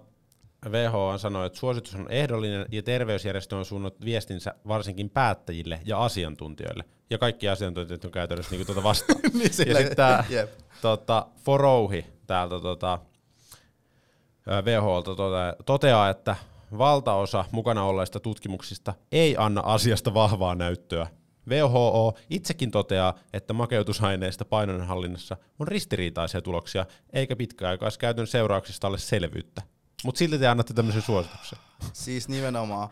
[0.69, 6.85] WHO sanoi, että suositus on ehdollinen ja terveysjärjestö on suunnannut viestinsä varsinkin päättäjille ja asiantuntijoille.
[7.11, 9.21] Ja kaikki asiantuntijat on käytännössä niin tuota vastaan.
[9.33, 10.25] niin ja sitten tämä
[10.83, 12.99] tota, Forouhi täältä tota,
[14.65, 16.37] WHOlta toteaa, toteaa, että
[16.79, 21.07] valtaosa mukana olleista tutkimuksista ei anna asiasta vahvaa näyttöä.
[21.49, 29.63] WHO itsekin toteaa, että makeutusaineista painonhallinnassa on ristiriitaisia tuloksia, eikä pitkäaikaiskäytön seurauksista ole selvyyttä.
[30.05, 31.59] Mutta silti te annatte tämmöisen suosituksen.
[31.93, 32.89] Siis nimenomaan.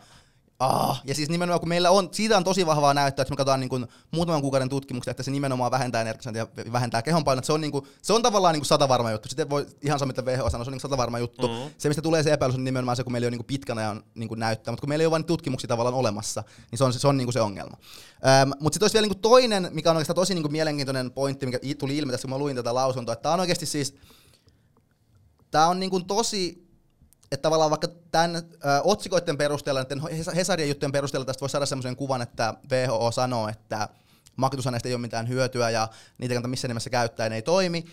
[0.61, 3.59] Ah, ja siis nimenomaan, kun meillä on, siitä on tosi vahvaa näyttöä, että me katsotaan
[3.59, 7.43] niin kuin muutaman kuukauden tutkimuksia, että se nimenomaan vähentää energiaa ja vähentää kehonpainoa.
[7.43, 9.29] Se on, niin kuin, se on tavallaan niin kuin satavarma juttu.
[9.29, 11.47] Sitten voi ihan sama, mitä WHO sanoo, se on niin satavarma juttu.
[11.47, 11.69] Mm-hmm.
[11.77, 14.27] Se, mistä tulee se epäilys, on nimenomaan se, kun meillä on niin pitkän ajan niin
[14.27, 17.07] kuin näyttöä, mutta kun meillä ei ole vain tutkimuksia tavallaan olemassa, niin se on se,
[17.07, 17.77] on niin kuin se ongelma.
[18.27, 21.11] Ähm, mutta sitten olisi vielä niin kuin toinen, mikä on oikeastaan tosi niin kuin mielenkiintoinen
[21.11, 23.95] pointti, mikä tuli ilmi tässä, kun mä luin tätä lausuntoa, että tämä on oikeasti siis,
[25.51, 26.60] tämä on niin kuin tosi
[27.31, 28.41] että tavallaan vaikka tämän ö,
[28.83, 30.01] otsikoiden perusteella, näiden
[30.35, 33.89] Hesarien juttujen perusteella tästä voisi saada sellaisen kuvan, että WHO sanoo, että
[34.35, 37.85] makutusaineista ei ole mitään hyötyä ja niitä kannattaa missään nimessä käyttää ja ne ei toimi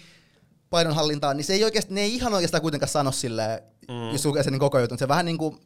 [0.71, 4.13] painonhallintaan, niin se ei oikeasti, ne ei ihan oikeastaan kuitenkaan sano silleen, mm.
[4.13, 4.99] jos lukee sen niin koko jutun.
[4.99, 5.61] Se vähän niin kuin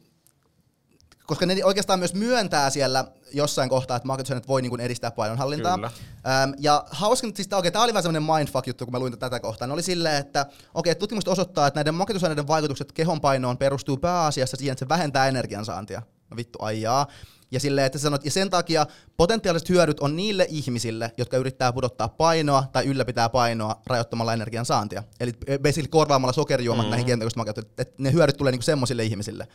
[1.27, 5.75] koska ne oikeastaan myös myöntää siellä jossain kohtaa, että marketusaineet voi niin edistää painonhallintaa.
[5.75, 5.91] Kyllä.
[6.27, 9.67] Ähm, ja hauskin, siis okay, tämä oli vähän semmoinen mindfuck-juttu, kun mä luin tätä kohtaa.
[9.67, 14.71] Ne oli silleen, että okay, tutkimukset osoittaa, että näiden marketusaineiden vaikutukset kehonpainoon perustuu pääasiassa siihen,
[14.71, 16.01] että se vähentää energiansaantia.
[16.29, 17.07] No vittu, aijaa.
[17.53, 18.85] Ja, silleen, että sanot, ja sen takia
[19.17, 25.03] potentiaaliset hyödyt on niille ihmisille, jotka yrittää pudottaa painoa tai ylläpitää painoa rajoittamalla energian saantia.
[25.19, 26.91] Eli basically korvaamalla sokerijuomat mm-hmm.
[26.91, 27.41] näihin kentäköistä
[27.77, 29.47] että ne hyödyt tulee niinku semmoisille ihmisille.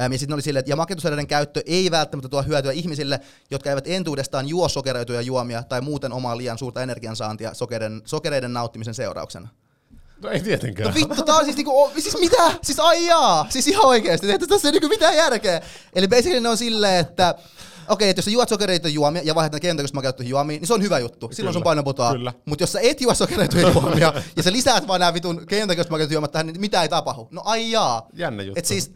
[0.00, 3.70] Ähm, ja sitten oli silleen, että ja maketusaineiden käyttö ei välttämättä tuo hyötyä ihmisille, jotka
[3.70, 9.48] eivät entuudestaan juo sokeroituja juomia tai muuten omaa liian suurta energiansaantia sokereiden, sokereiden nauttimisen seurauksen.
[10.22, 10.88] No ei tietenkään.
[10.88, 12.52] No vittu, tää on siis niinku, siis mitä?
[12.62, 13.46] Siis aijaa!
[13.48, 15.60] Siis ihan oikeesti, että tässä ei niinku mitään järkeä.
[15.94, 17.44] Eli basically ne on silleen, että okei,
[17.88, 20.74] okay, että jos sä juot sokereita juomia ja vaihdat ne kentäköistä makeutuihin juomia, niin se
[20.74, 21.28] on hyvä juttu.
[21.32, 21.52] Silloin Kyllä.
[21.52, 22.14] sun paino putoaa.
[22.44, 26.14] Mutta jos sä et juo sokereita juomia ja sä lisäät vaan nämä vitun kentäköistä makeutuja
[26.14, 27.28] juomat tähän, niin mitä ei tapahdu?
[27.30, 28.08] No aijaa.
[28.12, 28.58] Jännä juttu.
[28.58, 28.92] Et siis,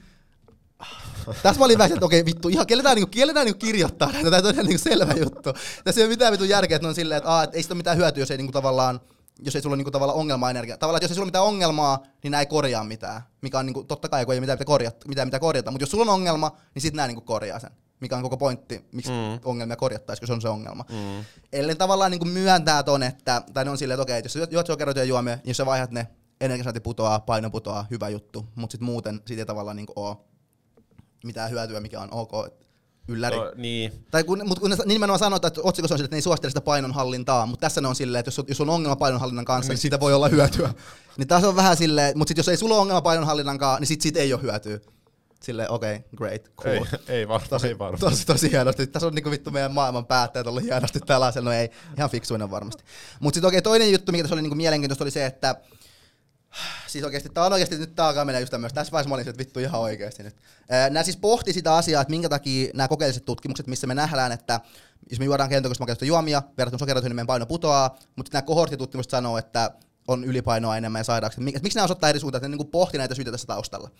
[1.42, 4.48] tässä mä olin vähän, että okei vittu, ihan kelle niinku, kelle niinku kirjoittaa näitä, tämä
[4.48, 5.52] on ihan niinku selvä juttu.
[5.84, 7.74] Tässä ei ole mitään vitun järkeä, että ne on silleen, että, aa, että ei sitä
[7.74, 9.00] ole mitään hyötyä, jos ei niinku tavallaan,
[9.38, 10.79] jos ei sulla ole niinku tavallaan ongelmaa energia.
[10.79, 13.23] Tavallaan, että jos ei sulla ole mitään ongelmaa, niin nämä ei korjaa mitään.
[13.42, 15.70] Mikä on niinku, totta kai, kun ei mitään mitä korjata, mitään, mitä korjata.
[15.70, 17.70] Mutta jos sulla on ongelma, niin sitten nämä niinku korjaa sen.
[18.01, 19.40] Mikä on koko pointti, miksi mm.
[19.44, 20.85] ongelmia korjattaisiin, kun se on se ongelma.
[20.88, 21.25] Mm.
[21.53, 24.66] Eli tavallaan niinku myöntää ton, että, tai ne on silleen, että okei, että jos juot
[24.66, 26.09] sokeroituja juomia, niin jos sä vaihdat ne,
[26.40, 28.47] energiasaanti putoaa, paino putoaa, hyvä juttu.
[28.55, 30.16] Mutta sitten muuten siitä ei tavallaan niinku ole
[31.25, 32.33] mitään hyötyä, mikä on ok.
[33.08, 33.36] Ylläri.
[33.36, 33.92] No, niin.
[34.10, 36.50] Tai kun, mutta kun ne nimenomaan sanotaan, että otsikossa on sille, että ne ei suosittele
[36.50, 39.74] sitä painonhallintaa, mutta tässä ne on silleen, että jos, jos on ongelma painonhallinnan kanssa, niin,
[39.74, 40.74] niin siitä voi olla hyötyä.
[41.18, 43.88] niin taas on vähän silleen, mutta sit jos ei sulla ole ongelma painonhallinnan kanssa, niin
[43.88, 44.78] sit siitä ei ole hyötyä.
[45.42, 46.84] Silleen, okei, okay, great, cool.
[47.08, 48.00] Ei, ei varmaan, tosi, ei varmaan.
[48.00, 48.86] Tosi, tosi hienosti.
[48.86, 52.84] Tässä on niinku vittu meidän maailman päättäjät ollut hienosti tällaisen, no ei, ihan fiksuinen varmasti.
[53.20, 55.54] Mutta sitten okei, okay, toinen juttu, mikä tässä oli niinku mielenkiintoista, oli se, että
[56.86, 58.74] Siis oikeasti, tää on oikeasti, nyt tää alkaa mennä just tämmöistä.
[58.74, 60.36] Tässä vaiheessa mä olin, että vittu ihan oikeasti nyt.
[60.90, 64.60] Nämä siis pohti sitä asiaa, että minkä takia nämä kokeelliset tutkimukset, missä me nähdään, että
[65.10, 69.38] jos me juodaan kentokosta juomia, verrattuna sokeroihin, niin meidän paino putoaa, mutta nämä kohortitutkimukset sanoo,
[69.38, 69.70] että
[70.08, 71.44] on ylipainoa enemmän ja sairauksia.
[71.44, 73.90] Miksi nämä osoittaa eri suuntaan, että ne niin pohti näitä syitä tässä taustalla.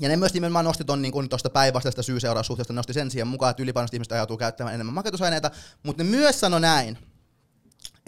[0.00, 3.62] ja ne myös nimenomaan nosti tuon niin tuosta päinvastaista syy-seuraussuhteesta, nosti sen siihen mukaan, että
[3.62, 5.50] ylipainoista ihmiset ajautuu käyttämään enemmän maketusaineita,
[5.82, 6.98] mutta ne myös sanoi näin,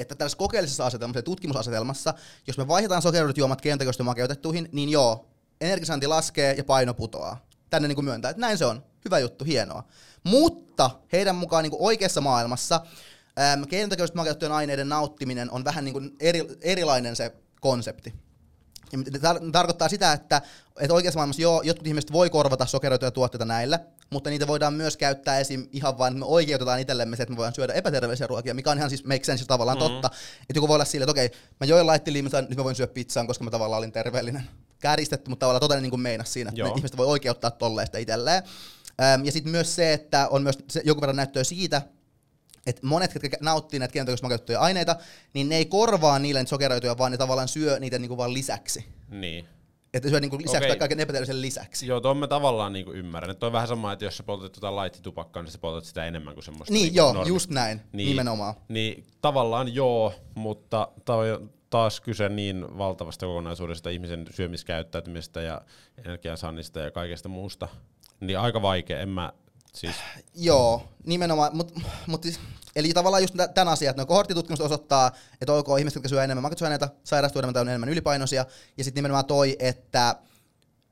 [0.03, 2.15] että tällaisessa kokeellisessa asetelmassa, tutkimusasetelmassa,
[2.47, 5.29] jos me vaihdetaan sokeroidut juomat kentäköistä makeutettuihin, niin joo,
[5.61, 7.47] energisanti laskee ja paino putoaa.
[7.71, 8.85] Tänne niin kuin myöntää, että näin se on.
[9.05, 9.85] Hyvä juttu, hienoa.
[10.25, 12.81] Mutta heidän mukaan niin kuin oikeassa maailmassa
[13.69, 18.15] kentäköistä makeutettujen aineiden nauttiminen on vähän niin kuin eri, erilainen se konsepti.
[18.93, 18.99] Ja
[19.33, 20.43] tar- tarkoittaa sitä, että,
[20.81, 24.97] että oikeassa maailmassa joo, jotkut ihmiset voi korvata sokeroituja tuotteita näillä, mutta niitä voidaan myös
[24.97, 25.69] käyttää esim.
[25.73, 28.91] ihan vain, me oikeutetaan itsellemme se, että me voidaan syödä epäterveellisiä ruokia, mikä on ihan
[28.91, 29.93] siis make sense tavallaan mm-hmm.
[29.93, 30.11] totta.
[30.41, 33.27] Että joku voi olla silleen, että okei, mä join laittiliimisen, nyt mä voin syödä pizzaan,
[33.27, 34.43] koska mä tavallaan olin terveellinen.
[34.81, 38.43] Kääristetty, mutta tavallaan totellinen niin kuin meinas siinä, että ihmiset voi oikeuttaa tolleen sitä itselleen.
[39.25, 41.83] ja sitten myös se, että on myös joku verran näyttöä siitä,
[42.67, 44.97] että monet, jotka nauttii näitä kentokoismakeutettuja aineita,
[45.35, 48.87] niin ne ei korvaa niille sokeroituja, vaan ne tavallaan syö niitä niinku vaan lisäksi.
[49.09, 49.47] Niin.
[49.95, 50.69] Että syö niinku lisäksi okay.
[50.69, 51.87] tai kaiken epäterveellisen lisäksi.
[51.87, 53.31] Joo, tuon mä tavallaan niinku ymmärrän.
[53.31, 56.35] Että on vähän sama, että jos sä poltat jotain laittitupakkaa, niin sä poltat sitä enemmän
[56.35, 56.73] kuin semmoista.
[56.73, 57.29] Niin, niinku joo, normi.
[57.29, 58.55] just näin, niin, nimenomaan.
[58.69, 65.61] Niin tavallaan joo, mutta toi, taas kyse niin valtavasta kokonaisuudesta ihmisen syömiskäyttäytymisestä ja
[65.99, 67.69] energiansaannista ja kaikesta muusta,
[68.21, 69.01] niin aika vaikea.
[69.01, 69.33] En mä
[69.75, 69.97] siis...
[70.35, 71.57] Joo, nimenomaan.
[71.57, 71.73] Mut,
[72.07, 72.41] mut siis,
[72.77, 76.43] eli tavallaan just tämän asian, että no kohorttitutkimukset osoittaa, että ok, ihmiset, jotka syö enemmän
[76.43, 80.17] makeutusaineita, sairastuu enemmän tai on enemmän ylipainoisia, ja sitten nimenomaan toi, että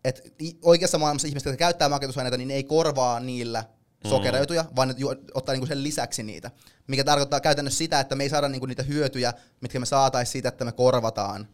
[0.04, 0.22] että
[0.62, 3.64] oikeassa maailmassa ihmiset, jotka käyttää makeutusaineita, niin ne ei korvaa niillä
[4.08, 4.68] sokeroituja, mm.
[4.76, 4.94] vaan ne
[5.34, 6.50] ottaa niinku sen lisäksi niitä.
[6.86, 10.48] Mikä tarkoittaa käytännössä sitä, että me ei saada niinku niitä hyötyjä, mitkä me saataisiin siitä,
[10.48, 11.48] että me korvataan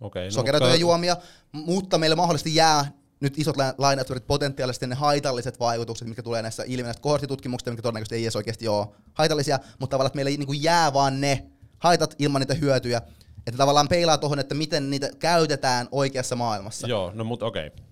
[0.00, 1.16] okay, no, sokeroituja juomia,
[1.52, 2.92] mutta meillä mahdollisesti jää
[3.22, 8.24] nyt isot lainaturit potentiaalisesti ne haitalliset vaikutukset, mitkä tulee näissä ilmiöistä kohortitutkimuksista, mitkä todennäköisesti ei
[8.24, 11.46] edes oikeasti ole haitallisia, mutta tavallaan, että meillä ei niinku jää vaan ne
[11.78, 13.02] haitat ilman niitä hyötyjä,
[13.46, 16.86] että tavallaan peilaa tuohon, että miten niitä käytetään oikeassa maailmassa.
[16.86, 17.66] Joo, no mutta okei.
[17.66, 17.84] Okay.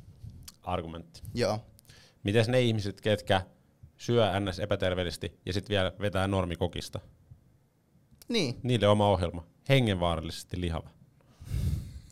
[0.63, 1.23] Argumentti.
[1.35, 1.59] Joo.
[2.23, 3.43] Miten ne ihmiset, ketkä
[3.97, 4.59] syö ns.
[4.59, 7.01] epäterveellisesti ja sitten vielä vetää normikokista?
[8.29, 8.61] Niin.
[8.63, 9.47] Niille oma ohjelma.
[9.69, 10.91] Hengenvaarallisesti lihava.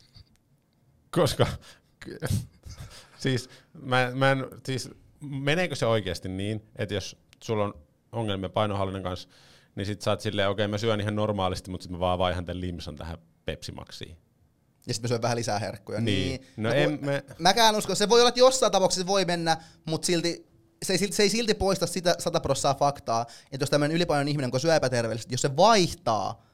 [1.17, 1.47] Koska
[3.19, 3.49] siis,
[3.81, 4.89] mä, mä en, siis
[5.21, 7.73] meneekö se oikeasti niin, että jos sulla on
[8.11, 9.29] ongelmia painohallinnan kanssa,
[9.75, 12.19] niin sit sä oot silleen, okei okay, mä syön ihan normaalisti, mutta sit mä vaan
[12.19, 14.17] vaihan tämän limsan tähän pepsimaksiin.
[14.87, 16.01] Ja sitten mä syön vähän lisää herkkuja.
[16.01, 16.27] Niin.
[16.27, 16.53] niin.
[16.57, 17.21] No, no en, mä...
[17.39, 17.95] Mäkään usko.
[17.95, 20.49] Se voi olla, että jossain tapauksessa voi mennä, mutta silti
[20.83, 24.51] se ei, se ei silti poista sitä 100 prosenttia faktaa, että jos tämmöinen ylipainoinen ihminen,
[24.51, 26.48] kun syö epäterveellisesti, jos se vaihtaa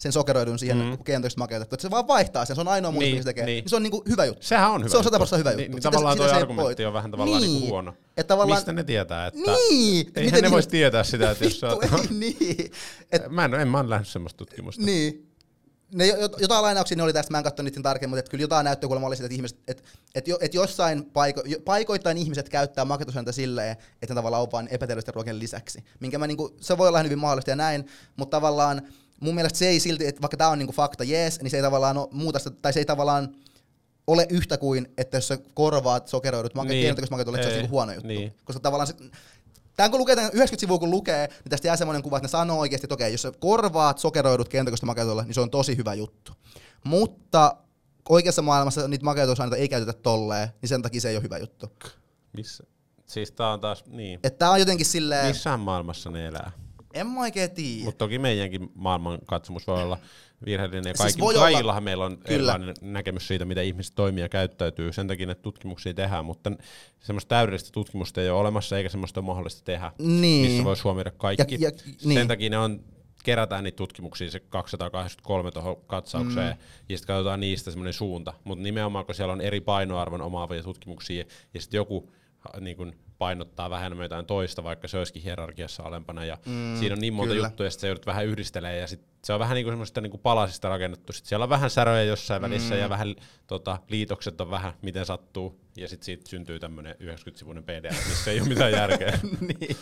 [0.00, 0.98] sen sokeroidun siihen mm.
[1.04, 1.74] kentoista makeutettu.
[1.74, 3.46] Että se vaan vaihtaa sen, se on ainoa muutos, niin, mikä se tekee.
[3.46, 3.62] Niin.
[3.62, 3.68] niin.
[3.68, 4.46] se on niinku hyvä juttu.
[4.46, 5.62] Sehän on hyvä Se on 100 hyvä juttu.
[5.62, 7.52] Niin, niin tavallaan tuo argumentti on vähän tavallaan niin.
[7.52, 7.94] niinku huono.
[8.16, 8.58] Et tavallaan...
[8.58, 9.26] Mistä ne tietää?
[9.26, 10.06] Että niin.
[10.06, 10.50] Eihän Miten ne niin...
[10.50, 11.68] voisi tietää sitä, että jos sä...
[11.68, 12.72] ei, niin.
[13.12, 13.28] Et...
[13.28, 14.82] Mä en, en mä ole nähnyt semmoista tutkimusta.
[14.82, 15.26] Niin.
[15.94, 16.06] Ne,
[16.38, 19.06] jotain lainauksia ne oli tästä, mä en katsonut niitä tarkemmin, mutta kyllä jotain näyttöä kuulemma
[19.06, 19.82] oli sitä, että, ihmiset, että,
[20.14, 25.14] että, että jossain paiko, paikoittain ihmiset käyttää makeutusaineita silleen, että ne tavallaan on vain epäterveellisten
[25.14, 25.84] ruokien lisäksi.
[26.00, 27.86] Minkä mä, niin kuin, se voi olla hyvin mahdollista ja näin,
[28.16, 28.82] mutta tavallaan
[29.20, 31.62] mun mielestä se ei silti, että vaikka tämä on niinku fakta, jees, niin se ei
[31.62, 33.34] tavallaan ole muuta tai se ei tavallaan
[34.06, 36.96] ole yhtä kuin, että jos sä korvaat sokeroidut make- niin.
[37.10, 38.08] makeutusta, että se olisi niinku huono juttu.
[38.08, 38.34] Niin.
[38.44, 38.94] Koska tavallaan se,
[39.76, 42.30] Tämän kun lukee, tämän 90 sivua kun lukee, niin tästä jää semmoinen kuva, että ne
[42.30, 45.94] sanoo oikeasti, että okei, jos sä korvaat sokeroidut kentokosta makeutulla, niin se on tosi hyvä
[45.94, 46.32] juttu.
[46.84, 47.56] Mutta
[48.08, 51.66] oikeassa maailmassa niitä makeutusaineita ei käytetä tolleen, niin sen takia se ei ole hyvä juttu.
[52.32, 52.64] Missä?
[53.06, 54.20] Siis tää on taas, niin.
[54.24, 55.26] Että tää on jotenkin silleen...
[55.26, 56.52] Missään maailmassa ne elää?
[56.94, 57.84] En mä oikein tiedä.
[57.84, 59.98] Mutta toki meidänkin maailman katsomus voi olla
[60.44, 60.90] virheellinen.
[60.90, 62.34] Ja kaikki, siis kaikillahan meillä on Kyllä.
[62.34, 64.92] erilainen näkemys siitä, mitä ihmiset toimii ja käyttäytyy.
[64.92, 66.52] Sen takia että tutkimuksia tehdään, mutta
[67.00, 70.46] semmoista täydellistä tutkimusta ei ole olemassa, eikä semmoista ole mahdollista tehdä, niin.
[70.46, 71.54] missä voisi huomioida kaikki.
[71.58, 71.70] Ja, ja,
[72.04, 72.18] niin.
[72.18, 72.84] Sen takia ne on
[73.24, 76.62] kerätään niitä tutkimuksia, se 283 tuohon katsaukseen, mm.
[76.88, 78.32] ja sitten katsotaan niistä semmoinen suunta.
[78.44, 81.24] Mutta nimenomaan, kun siellä on eri painoarvon omaavia tutkimuksia,
[81.54, 82.10] ja sitten joku
[82.60, 86.24] niin kun painottaa vähemmän jotain toista, vaikka se olisikin hierarkiassa alempana.
[86.24, 87.46] Ja mm, siinä on niin monta kyllä.
[87.46, 90.10] juttuja, että se joudut vähän yhdistelee ja sit se on vähän niin kuin semmoista niin
[90.10, 91.12] kuin palasista rakennettu.
[91.12, 92.44] Sitten siellä on vähän säröjä jossain mm.
[92.44, 93.14] välissä ja vähän
[93.46, 95.60] tota, liitokset on vähän miten sattuu.
[95.76, 99.18] Ja sitten siitä syntyy tämmöinen 90-sivuinen PDF, missä ei ole mitään järkeä.
[99.60, 99.76] niin.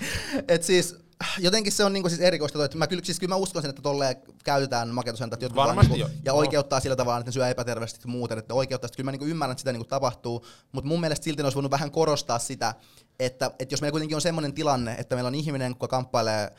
[0.48, 0.96] Et siis
[1.38, 3.82] jotenkin se on niinku siis erikoista, että mä kyllä, siis kyllä mä uskon sen, että
[3.82, 6.38] tolleen käytetään makeutusentat jotkut Varmasti niinku, ja no.
[6.38, 9.26] oikeuttaa sillä tavalla, että ne syö epäterveesti ja muuten, että oikeuttaa, että kyllä mä niinku
[9.26, 12.74] ymmärrän, että sitä niinku tapahtuu, mutta mun mielestä silti ne olisi voinut vähän korostaa sitä,
[13.18, 16.52] että, että jos meillä kuitenkin on semmoinen tilanne, että meillä on ihminen, joka kamppailee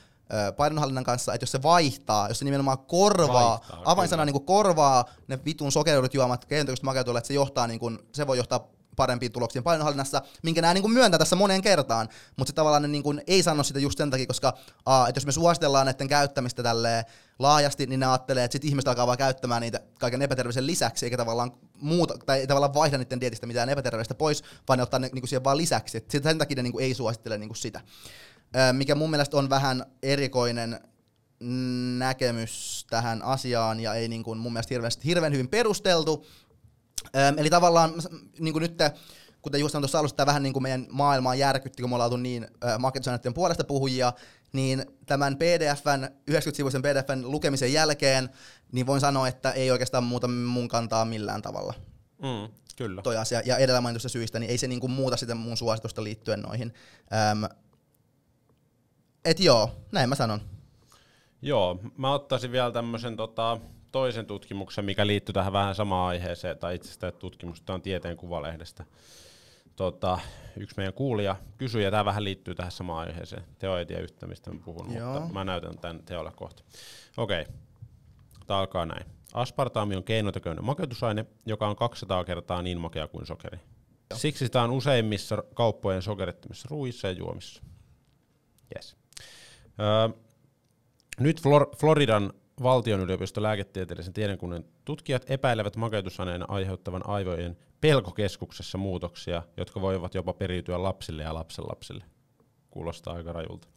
[0.57, 5.39] painonhallinnan kanssa, että jos se vaihtaa, jos se nimenomaan korvaa, vaihtaa, avainsana niin korvaa ne
[5.45, 9.63] vitun sokeroidut juomat kentokosta makeutuille, että se johtaa niin kuin, se voi johtaa parempiin tuloksiin
[9.63, 13.43] painonhallinnassa, minkä nämä niin myöntää tässä moneen kertaan, mutta se tavallaan ne niin kuin ei
[13.43, 14.53] sano sitä just sen takia, koska
[14.85, 17.05] aa, että jos me suositellaan näiden käyttämistä tälleen
[17.39, 21.17] laajasti, niin ne ajattelee, että sit ihmiset alkaa vaan käyttämään niitä kaiken epäterveellisen lisäksi, eikä
[21.17, 25.09] tavallaan muuta, tai ei tavallaan vaihda niiden dietistä mitään epäterveellistä pois, vaan ne ottaa ne
[25.13, 25.97] niin kuin siihen vaan lisäksi.
[25.97, 27.81] Et sen takia ne niin kuin ei suosittele niin kuin sitä.
[28.73, 30.79] Mikä mun mielestä on vähän erikoinen
[31.97, 36.25] näkemys tähän asiaan ja ei niin kuin mun mielestä hirveän, hirveän hyvin perusteltu.
[37.37, 37.93] Eli tavallaan
[38.39, 38.77] niin kuin nyt,
[39.41, 42.47] kuten just tuossa alussa, vähän niin kuin meidän maailmaa järkytti, kun me ollaan oltu niin
[42.65, 44.13] äh, puolesta puhujia,
[44.53, 48.29] niin tämän PDFn, 90-sivuisen PDFn lukemisen jälkeen,
[48.71, 51.73] niin voin sanoa, että ei oikeastaan muuta mun kantaa millään tavalla.
[52.21, 53.01] Mm, kyllä.
[53.01, 53.41] Toi asia.
[53.45, 56.73] Ja edellä mainitusta syistä, niin ei se niinku muuta sitä mun suositusta liittyen noihin.
[57.31, 57.43] Öm,
[59.25, 60.41] et joo, näin mä sanon.
[61.41, 63.57] Joo, mä ottaisin vielä tämmöisen tota,
[63.91, 68.85] toisen tutkimuksen, mikä liittyy tähän vähän samaan aiheeseen, tai itse asiassa tutkimusta on Tieteen Kuvalehdestä.
[69.75, 70.19] Tota,
[70.57, 73.43] yksi meidän kuulija kysyi, ja tämä vähän liittyy tähän samaan aiheeseen.
[73.59, 75.13] Teo ei tiedä yhtä, mistä mä puhun, Joo.
[75.13, 76.63] mutta mä näytän tämän Teolle kohta.
[77.17, 77.53] Okei, okay.
[78.47, 79.05] tämä alkaa näin.
[79.33, 83.59] Aspartaami on keinotekoinen makeutusaine, joka on 200 kertaa niin makea kuin sokeri.
[84.09, 84.19] Joo.
[84.19, 87.63] Siksi sitä on useimmissa kauppojen sokerittomissa ruuissa ja juomissa.
[88.75, 88.97] Yes.
[89.79, 90.09] Öö,
[91.19, 99.81] nyt Flor- Floridan valtion yliopiston lääketieteellisen tiedekunnan tutkijat epäilevät makeutusaineen aiheuttavan aivojen pelkokeskuksessa muutoksia, jotka
[99.81, 102.03] voivat jopa periytyä lapsille ja lapsenlapsille.
[102.69, 103.67] Kuulostaa aika rajulta.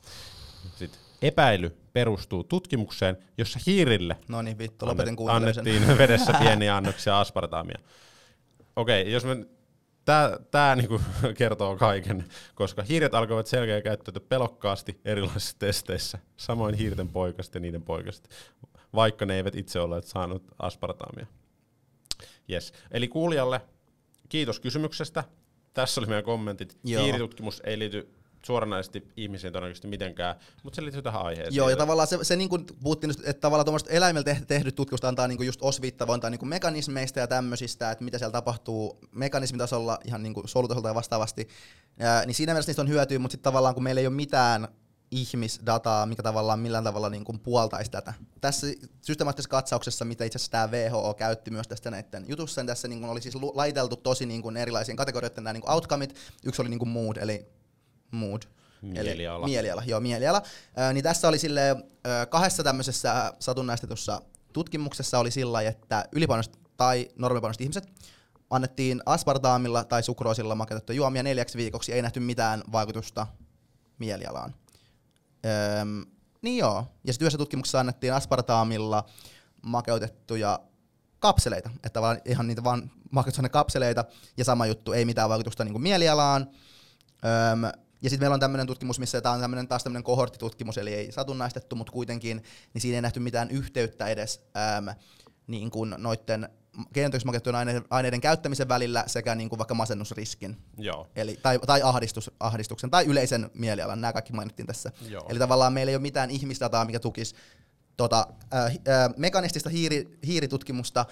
[0.74, 7.78] Sitten epäily perustuu tutkimukseen, jossa hiirille No niin, vittu, lopetin annettiin vedessä pieniä annoksia aspartaamia.
[8.76, 9.46] Okei, jos me
[10.04, 11.00] Tämä, tämä niinku
[11.38, 17.82] kertoo kaiken, koska hiiret alkoivat selkeä käyttäytyä pelokkaasti erilaisissa testeissä, samoin hiirten poikaset ja niiden
[17.82, 18.28] poikaset,
[18.94, 21.26] vaikka ne eivät itse olleet saanut aspartaamia.
[22.50, 22.72] Yes.
[22.90, 23.60] Eli kuulijalle
[24.28, 25.24] kiitos kysymyksestä.
[25.74, 26.78] Tässä oli meidän kommentit.
[26.84, 27.04] Joo.
[27.04, 28.14] Hiiritutkimus ei liity
[28.46, 31.54] suoranaisesti ihmisiin todennäköisesti mitenkään, mutta se liittyy tähän aiheeseen.
[31.54, 35.28] Joo, ja tavallaan se, se niin kuin puhuttiin, että tavallaan tuommoiset tehty, tehdyt tutkimukset antaa
[35.28, 40.22] niin kuin just osviittavointaa niin kuin mekanismeista ja tämmöisistä, että mitä siellä tapahtuu mekanismitasolla, ihan
[40.22, 41.48] niin kuin solutasolta ja vastaavasti.
[41.98, 44.68] Ja, niin siinä mielessä niistä on hyötyä, mutta sitten tavallaan kun meillä ei ole mitään
[45.10, 48.14] ihmisdataa, mikä tavallaan millään tavalla niin kuin puoltaisi tätä.
[48.40, 48.66] Tässä
[49.02, 53.00] systemaattisessa katsauksessa, mitä itse asiassa tämä WHO käytti myös tästä näiden jutussa, niin tässä niin
[53.00, 56.14] kuin oli siis laiteltu tosi niin kuin erilaisiin kategorioiden nämä niin kuin outcomeit.
[56.44, 57.46] Yksi oli niin kuin mood, eli
[58.12, 58.42] mood.
[58.82, 59.44] Mieliala.
[59.46, 60.42] Eli mieliala, joo, mieliala.
[60.78, 64.22] Ö, niin tässä oli sille ö, kahdessa tämmöisessä satunnaistetussa
[64.52, 67.84] tutkimuksessa oli sillä että ylipainoiset tai normipainoiset ihmiset
[68.50, 73.26] annettiin aspartaamilla tai sukroosilla makeutettuja juomia neljäksi viikoksi, ei nähty mitään vaikutusta
[73.98, 74.54] mielialaan.
[75.80, 76.04] Öm,
[76.42, 79.04] niin joo, ja sitten yhdessä tutkimuksessa annettiin aspartaamilla
[79.62, 80.60] makeutettuja
[81.18, 84.04] kapseleita, että tavallaan ihan niitä vaan makeutettuja kapseleita,
[84.36, 86.50] ja sama juttu, ei mitään vaikutusta niin kuin mielialaan.
[87.52, 90.94] Öm, ja sitten meillä on tämmöinen tutkimus, missä tämä on tämmönen, taas tämmöinen kohorttitutkimus, eli
[90.94, 92.42] ei satunnaistettu, mutta kuitenkin,
[92.74, 94.40] niin siinä ei nähty mitään yhteyttä edes
[94.78, 94.96] äm,
[95.46, 96.48] niin kuin noiden
[96.94, 101.08] geneettisesti makeutettujen aineiden, aineiden käyttämisen välillä sekä niin kuin vaikka masennusriskin, Joo.
[101.16, 104.92] eli, tai, tai ahdistus, ahdistuksen tai yleisen mielialan, nämä kaikki mainittiin tässä.
[105.08, 105.26] Joo.
[105.28, 107.34] Eli tavallaan meillä ei ole mitään ihmisdataa, mikä tukisi
[107.96, 111.06] tota, äh, äh, mekanistista hiiri, hiiritutkimusta,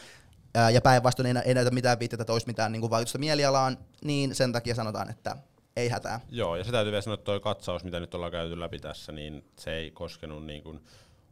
[0.57, 3.79] äh, ja päinvastoin ei, ei näytä mitään viitteitä, että olisi mitään niin kuin vaikutusta mielialaan,
[4.05, 5.37] niin sen takia sanotaan, että
[5.77, 6.21] ei hätää.
[6.31, 9.13] Joo, ja se täytyy vielä sanoa, että tuo katsaus, mitä nyt ollaan käyty läpi tässä,
[9.13, 10.81] niin se ei koskenut niin kuin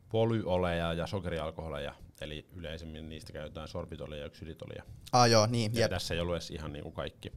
[0.09, 4.83] polyoleja ja sokerialkoholeja, eli yleisemmin niistä käytetään sorbitolia ja ksylitolia.
[5.12, 5.90] Ah joo, niin, Ja jep.
[5.90, 7.33] tässä ei ollut edes ihan niin kuin kaikki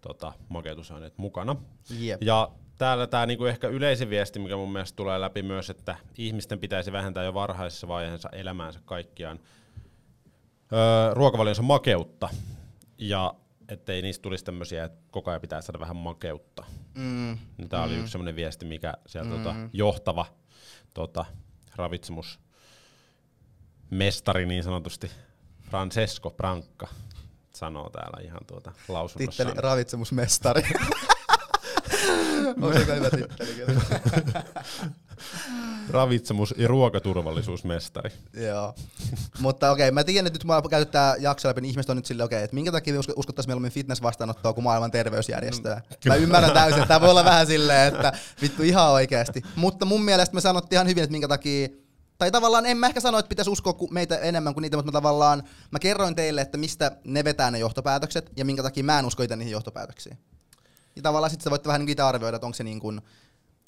[0.00, 1.56] tota, makeutusaineet mukana.
[1.98, 2.22] jep.
[2.22, 6.58] Ja täällä tämä niinku ehkä yleisin viesti, mikä mun mielestä tulee läpi myös, että ihmisten
[6.58, 9.40] pitäisi vähentää jo varhaisessa vaiheessa elämäänsä kaikkiaan
[10.72, 12.28] öö, ruokavalionsa makeutta.
[12.98, 13.34] Ja
[13.68, 16.64] ettei niistä tulisi tämmöisiä, että koko ajan pitää saada vähän makeutta.
[16.94, 20.26] Mm, Niin Tämä oli yksi semmoinen viesti, mikä sieltä tota, johtava
[20.94, 21.24] tota,
[21.76, 22.40] ravitsemus
[23.90, 25.10] mestari niin sanotusti,
[25.70, 26.88] Francesco Branca,
[27.54, 29.56] sanoo täällä ihan tuota titteli lausunnossaan.
[29.56, 30.62] ravitsemusmestari.
[32.62, 33.54] On se hyvä titteli.
[35.90, 38.10] Ravitsemus- ja ruokaturvallisuusmestari.
[38.34, 38.74] Joo.
[39.38, 42.06] Mutta okei, mä tiedän, että nyt mä käyty tää jakso läpi, niin ihmiset on nyt
[42.06, 45.82] silleen, okei, että minkä takia uskottaisiin mieluummin fitness-vastaanottoa kuin maailman terveysjärjestöä.
[46.06, 49.42] Mä ymmärrän täysin, että tää voi olla vähän silleen, että vittu ihan oikeasti.
[49.56, 51.68] Mutta mun mielestä me sanottiin ihan hyvin, että minkä takia
[52.18, 54.96] tai tavallaan en mä ehkä sano, että pitäisi uskoa meitä enemmän kuin niitä, mutta mä
[54.96, 59.06] tavallaan mä kerroin teille, että mistä ne vetää ne johtopäätökset ja minkä takia mä en
[59.06, 60.18] usko itse niihin johtopäätöksiin.
[60.96, 63.00] Ja tavallaan sitten sä voitte vähän niin itse arvioida, että onko se niin kuin,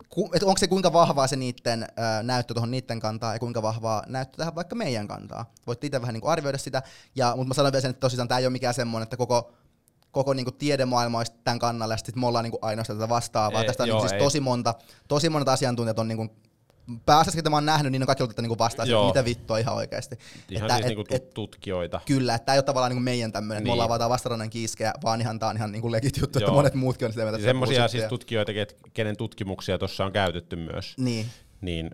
[0.08, 3.62] ku, että onko se kuinka vahvaa se niiden ää, näyttö tuohon niiden kantaa ja kuinka
[3.62, 5.52] vahvaa näyttö tähän vaikka meidän kantaa.
[5.66, 6.82] Voitte itse vähän niin kuin arvioida sitä,
[7.14, 9.52] ja, mutta mä sanon vielä sen, että tosissaan tämä ei ole mikään semmoinen, että koko
[10.10, 13.60] koko niinku tiedemaailma olisi tämän kannalla ja sitten me ollaan niinku ainoastaan tätä vastaavaa.
[13.60, 14.26] Ei, Tästä on joo, niinku siis ei.
[14.26, 14.74] tosi monta,
[15.08, 16.26] tosi monet asiantuntijat on niinku,
[17.06, 19.74] pääasiassa, mitä mä oon nähnyt, niin on kaikki ollut niinku vastaan, että mitä vittua ihan
[19.74, 20.18] oikeasti.
[20.50, 22.00] Ihan että, siis et, niinku et, tut- tutkijoita.
[22.06, 23.64] Kyllä, että tämä ei ole tavallaan niinku meidän tämmöinen, niin.
[23.64, 23.82] me Niin.
[23.82, 27.06] ollaan vaan vastarannan kiiskeä, vaan ihan tää on ihan niinku legit juttu, että monet muutkin
[27.06, 27.42] on sitä mieltä.
[27.42, 28.52] Semmoisia siis tutkijoita,
[28.94, 31.26] kenen tutkimuksia tuossa on käytetty myös, Niin.
[31.60, 31.90] niin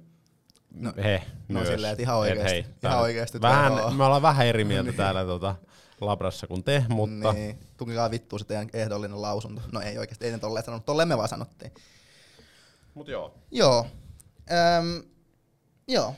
[0.75, 1.69] No, he no myös.
[1.69, 3.91] silleen, että ihan oikeesti, hei, ihan että Vähän, joo.
[3.91, 5.55] me ollaan vähän eri mieltä täällä tota,
[6.01, 9.63] labrassa kuin te, mutta Niin, tukikaa vittuun se teidän ehdollinen lausunto.
[9.73, 11.73] No ei oikeasti, ei ne tolleen sanonut, tolleen me vaan sanottiin.
[12.95, 13.35] mut joo.
[13.51, 13.87] Joo.
[14.53, 15.03] Öm,
[15.89, 16.15] joo.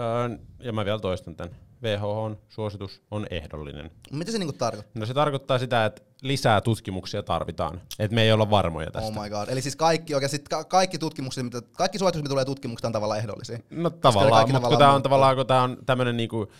[0.00, 1.54] Öö, ja mä vielä toistan tämän.
[1.82, 3.90] WHOn suositus on ehdollinen.
[4.12, 5.00] Mitä se niinku tarkoittaa?
[5.00, 7.80] No se tarkoittaa sitä, että lisää tutkimuksia tarvitaan.
[7.98, 9.08] Että me ei olla varmoja tästä.
[9.08, 9.48] Oh my god.
[9.48, 12.92] Eli siis kaikki, oikein, sit ka- kaikki tutkimukset, mitä, kaikki suositukset, mitä tulee tutkimuksesta, on
[12.92, 13.58] tavallaan ehdollisia.
[13.70, 16.52] No tavallaan, mutta kun tämä on tavallaan kun tää on tämmöinen niinku,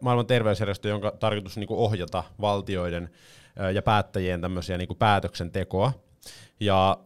[0.00, 3.10] maailman terveysjärjestö, jonka tarkoitus niinku ohjata valtioiden
[3.74, 5.92] ja päättäjien tämmöisiä niinku päätöksentekoa.
[6.60, 6.98] Ja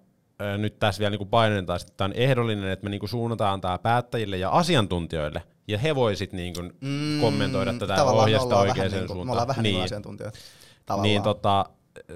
[0.59, 4.37] nyt tässä vielä niinku painetaan, että tämä on ehdollinen, että me niinku suunnataan tämä päättäjille
[4.37, 9.27] ja asiantuntijoille, ja he voisit niinku Mm, kommentoida tätä ohjasta vähän oikeaan niinku- suuntaan.
[9.27, 9.75] Me ollaan vähän niin.
[9.75, 10.39] niin, asiantuntijoita.
[10.87, 11.03] Tavallaan.
[11.03, 11.65] niin tota,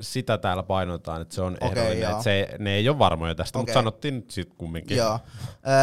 [0.01, 3.59] sitä täällä painotetaan, että se on Okei, ehdollinen, että se, ne ei ole varmoja tästä,
[3.59, 3.81] mutta Okei.
[3.81, 4.97] sanottiin nyt sitten kumminkin.
[4.97, 5.18] Joo.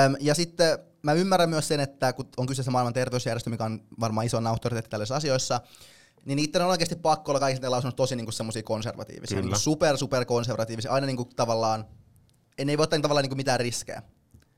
[0.06, 3.82] Öm, ja sitten mä ymmärrän myös sen, että kun on kyseessä maailman terveysjärjestö, mikä on
[4.00, 5.62] varmaan iso auktoriteetti tällaisissa asioissa,
[6.26, 9.42] niin niiden on oikeasti pakko olla kaikista lausunnot tosi niinku semmoisia konservatiivisia.
[9.42, 10.92] Niinku super, super konservatiivisia.
[10.92, 11.86] Aina niinku tavallaan,
[12.58, 14.02] en ei voi ottaa tavallaan niinku mitään riskejä.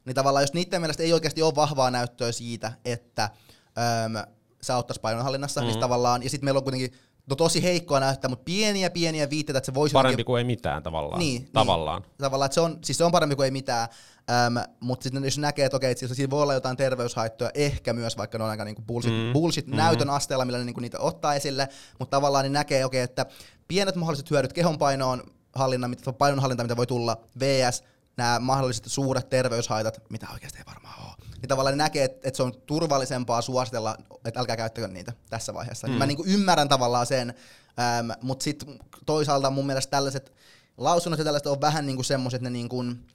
[0.05, 3.29] Niin tavallaan, jos niiden mielestä ei oikeasti ole vahvaa näyttöä siitä, että
[3.77, 4.23] öö,
[4.61, 5.73] se auttaisi painonhallinnassa, niin mm-hmm.
[5.73, 6.93] niin tavallaan, ja sitten meillä on kuitenkin
[7.29, 9.93] no tosi heikkoa näyttää, mutta pieniä pieniä viitteitä, että se voisi...
[9.93, 10.25] Parempi jotenkin...
[10.25, 11.19] kuin ei mitään tavallaan.
[11.19, 12.01] Niin, tavallaan.
[12.01, 13.87] Niin, tavallaan, että se on, siis se on parempi kuin ei mitään,
[14.29, 18.17] äm, mutta sitten jos näkee, että okei, että siinä voi olla jotain terveyshaittoja, ehkä myös,
[18.17, 19.75] vaikka ne on aika niinku bullshit, mm, bullshit mm.
[19.75, 21.69] näytön asteella, millä ne niinku niitä ottaa esille,
[21.99, 23.25] mutta tavallaan niin näkee, okei, että
[23.67, 25.23] pienet mahdolliset hyödyt kehonpainoon,
[25.55, 27.83] hallinnan, painonhallinta, mitä voi tulla, VS,
[28.17, 32.37] nämä mahdolliset suuret terveyshaitat, mitä oikeasti ei varmaan ole, niin tavallaan ne näkee, että, että
[32.37, 35.87] se on turvallisempaa suositella, että älkää käyttäkö niitä tässä vaiheessa.
[35.87, 35.93] Mm.
[35.93, 37.33] Mä niin kuin ymmärrän tavallaan sen,
[37.79, 40.33] ähm, mutta sitten toisaalta mun mielestä tällaiset
[40.77, 43.05] lausunnot ja tällaiset on vähän niin kuin semmoiset, ne niin kuin,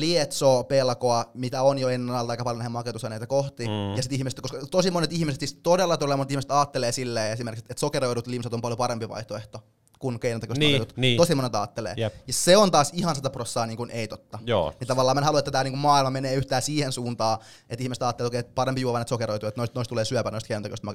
[0.00, 3.64] lietsoo pelkoa, mitä on jo ennalta aika paljon näihin makeutusaineita kohti.
[3.64, 3.96] Mm.
[3.96, 7.64] Ja sitten ihmiset, koska tosi monet ihmiset, siis todella todella monet ihmiset ajattelee silleen esimerkiksi,
[7.70, 9.62] että sokeroidut limsat on paljon parempi vaihtoehto
[9.98, 10.96] kuin keinotekoiset niin, maketut.
[10.96, 11.16] Niin.
[11.16, 11.94] Tosi monet ajattelee.
[11.98, 12.14] Yep.
[12.26, 14.38] Ja se on taas ihan sata prossaa niin kuin ei totta.
[14.46, 14.72] Joo.
[14.80, 17.38] Niin tavallaan mä en halua, että tämä niin kuin maailma menee yhtään siihen suuntaan,
[17.68, 20.30] että ihmiset ajattelee, että, okay, että parempi juoda näitä sokeroituja, että noista, noista tulee syöpä
[20.30, 20.92] noista keinotekoisista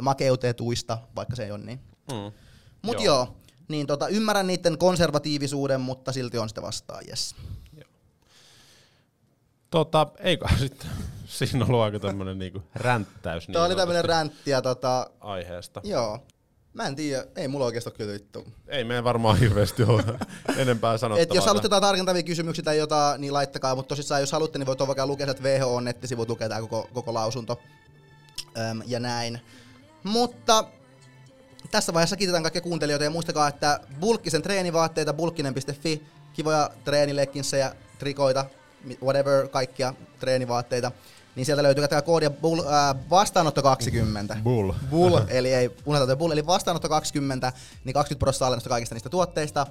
[0.00, 1.80] makeutetuista, vaikka se ei ole niin.
[2.12, 2.32] Mm.
[2.82, 3.04] Mut joo.
[3.04, 3.36] joo,
[3.68, 7.34] niin tota, ymmärrän niiden konservatiivisuuden, mutta silti on sitä vastaan, yes.
[9.70, 10.90] Tota, eikö sitten,
[11.26, 13.46] siinä on ollut aika tämmönen niinku ränttäys.
[13.46, 15.10] Tämä niin oli tämmönen räntti ja tota...
[15.20, 15.80] Aiheesta.
[15.84, 16.18] Joo.
[16.74, 18.46] Mä en tiedä, ei mulla oikeesti ole kyllä vittu.
[18.68, 20.04] Ei meidän varmaan hirveästi ole
[20.56, 21.22] enempää sanottavaa.
[21.22, 24.66] Et jos haluatte jotain tarkentavia kysymyksiä tai jotain, niin laittakaa, mutta tosissaan jos haluatte, niin
[24.66, 27.60] voit vaikka lukea että WHO on nettisivut lukee tää koko, koko lausunto.
[28.58, 29.40] Öm, ja näin.
[30.02, 30.64] Mutta
[31.70, 36.02] tässä vaiheessa kiitetään kaikkia kuuntelijoita ja muistakaa, että bulkkisen treenivaatteita, bulkkinen.fi,
[36.32, 38.44] kivoja treenilekinssejä, trikoita,
[39.02, 40.92] whatever, kaikkia treenivaatteita,
[41.36, 44.36] niin sieltä löytyy tämä koodia bull, äh, vastaanotto 20.
[44.42, 44.72] Bull.
[44.90, 47.52] Bull, eli ei unohda bull, eli vastaanotto 20,
[47.84, 49.66] niin 20 prosenttia alennusta kaikista niistä tuotteista.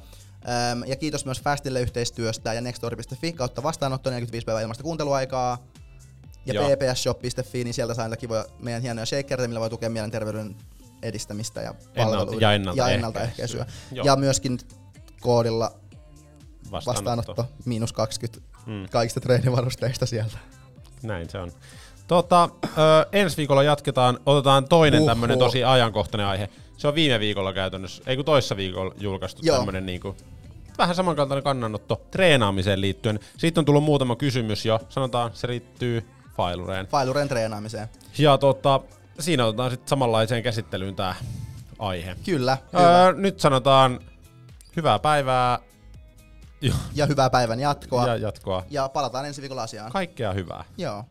[0.50, 5.58] Ähm, ja kiitos myös Fastille yhteistyöstä ja nextori.fi kautta vastaanotto 45 päivää ilmasta kuunteluaikaa.
[6.46, 10.56] Ja ppsshop.fi, niin sieltä saa kivoja meidän hienoja shakereita, millä voi tukea mielenterveyden
[11.02, 13.66] edistämistä ja palveluita ja, ennalta ja ennaltaehkäisyä.
[13.92, 14.60] Ja myöskin
[15.22, 15.72] koodilla
[16.72, 18.90] vastaanotto, vastaanotto miinus 20 mm.
[18.92, 20.38] kaikista treenivarusteista sieltä.
[21.04, 21.52] Näin se on.
[22.08, 22.70] Tota, ö,
[23.12, 25.12] ensi viikolla jatketaan, otetaan toinen Uhuh.
[25.12, 26.50] tämmönen tosi ajankohtainen aihe.
[26.78, 29.58] Se on viime viikolla käytännössä, ei kun toissa viikolla julkaistu Joo.
[29.58, 30.16] tämmönen niinku,
[30.78, 33.20] vähän samankaltainen kannanotto treenaamiseen liittyen.
[33.38, 36.88] Siitä on tullut muutama kysymys jo, sanotaan se liittyy failureen.
[36.88, 37.88] Failureen treenaamiseen.
[38.18, 38.80] Ja tota,
[39.20, 41.16] siinä otetaan sitten samanlaiseen käsittelyyn tämä
[41.80, 42.16] aihe.
[42.26, 42.58] Kyllä.
[42.76, 44.00] Öö, nyt sanotaan
[44.76, 45.60] hyvää päivää
[46.64, 46.76] Joo.
[46.96, 48.08] Ja hyvää päivän jatkoa.
[48.08, 48.66] Ja jatkoa.
[48.70, 49.92] Ja palataan ensi viikolla asiaan.
[49.92, 50.64] Kaikkea hyvää.
[50.78, 51.06] Joo.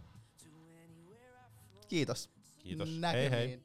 [1.88, 2.30] Kiitos.
[2.58, 2.88] Kiitos.
[2.98, 3.30] Näkemiin.
[3.32, 3.61] Hei hei.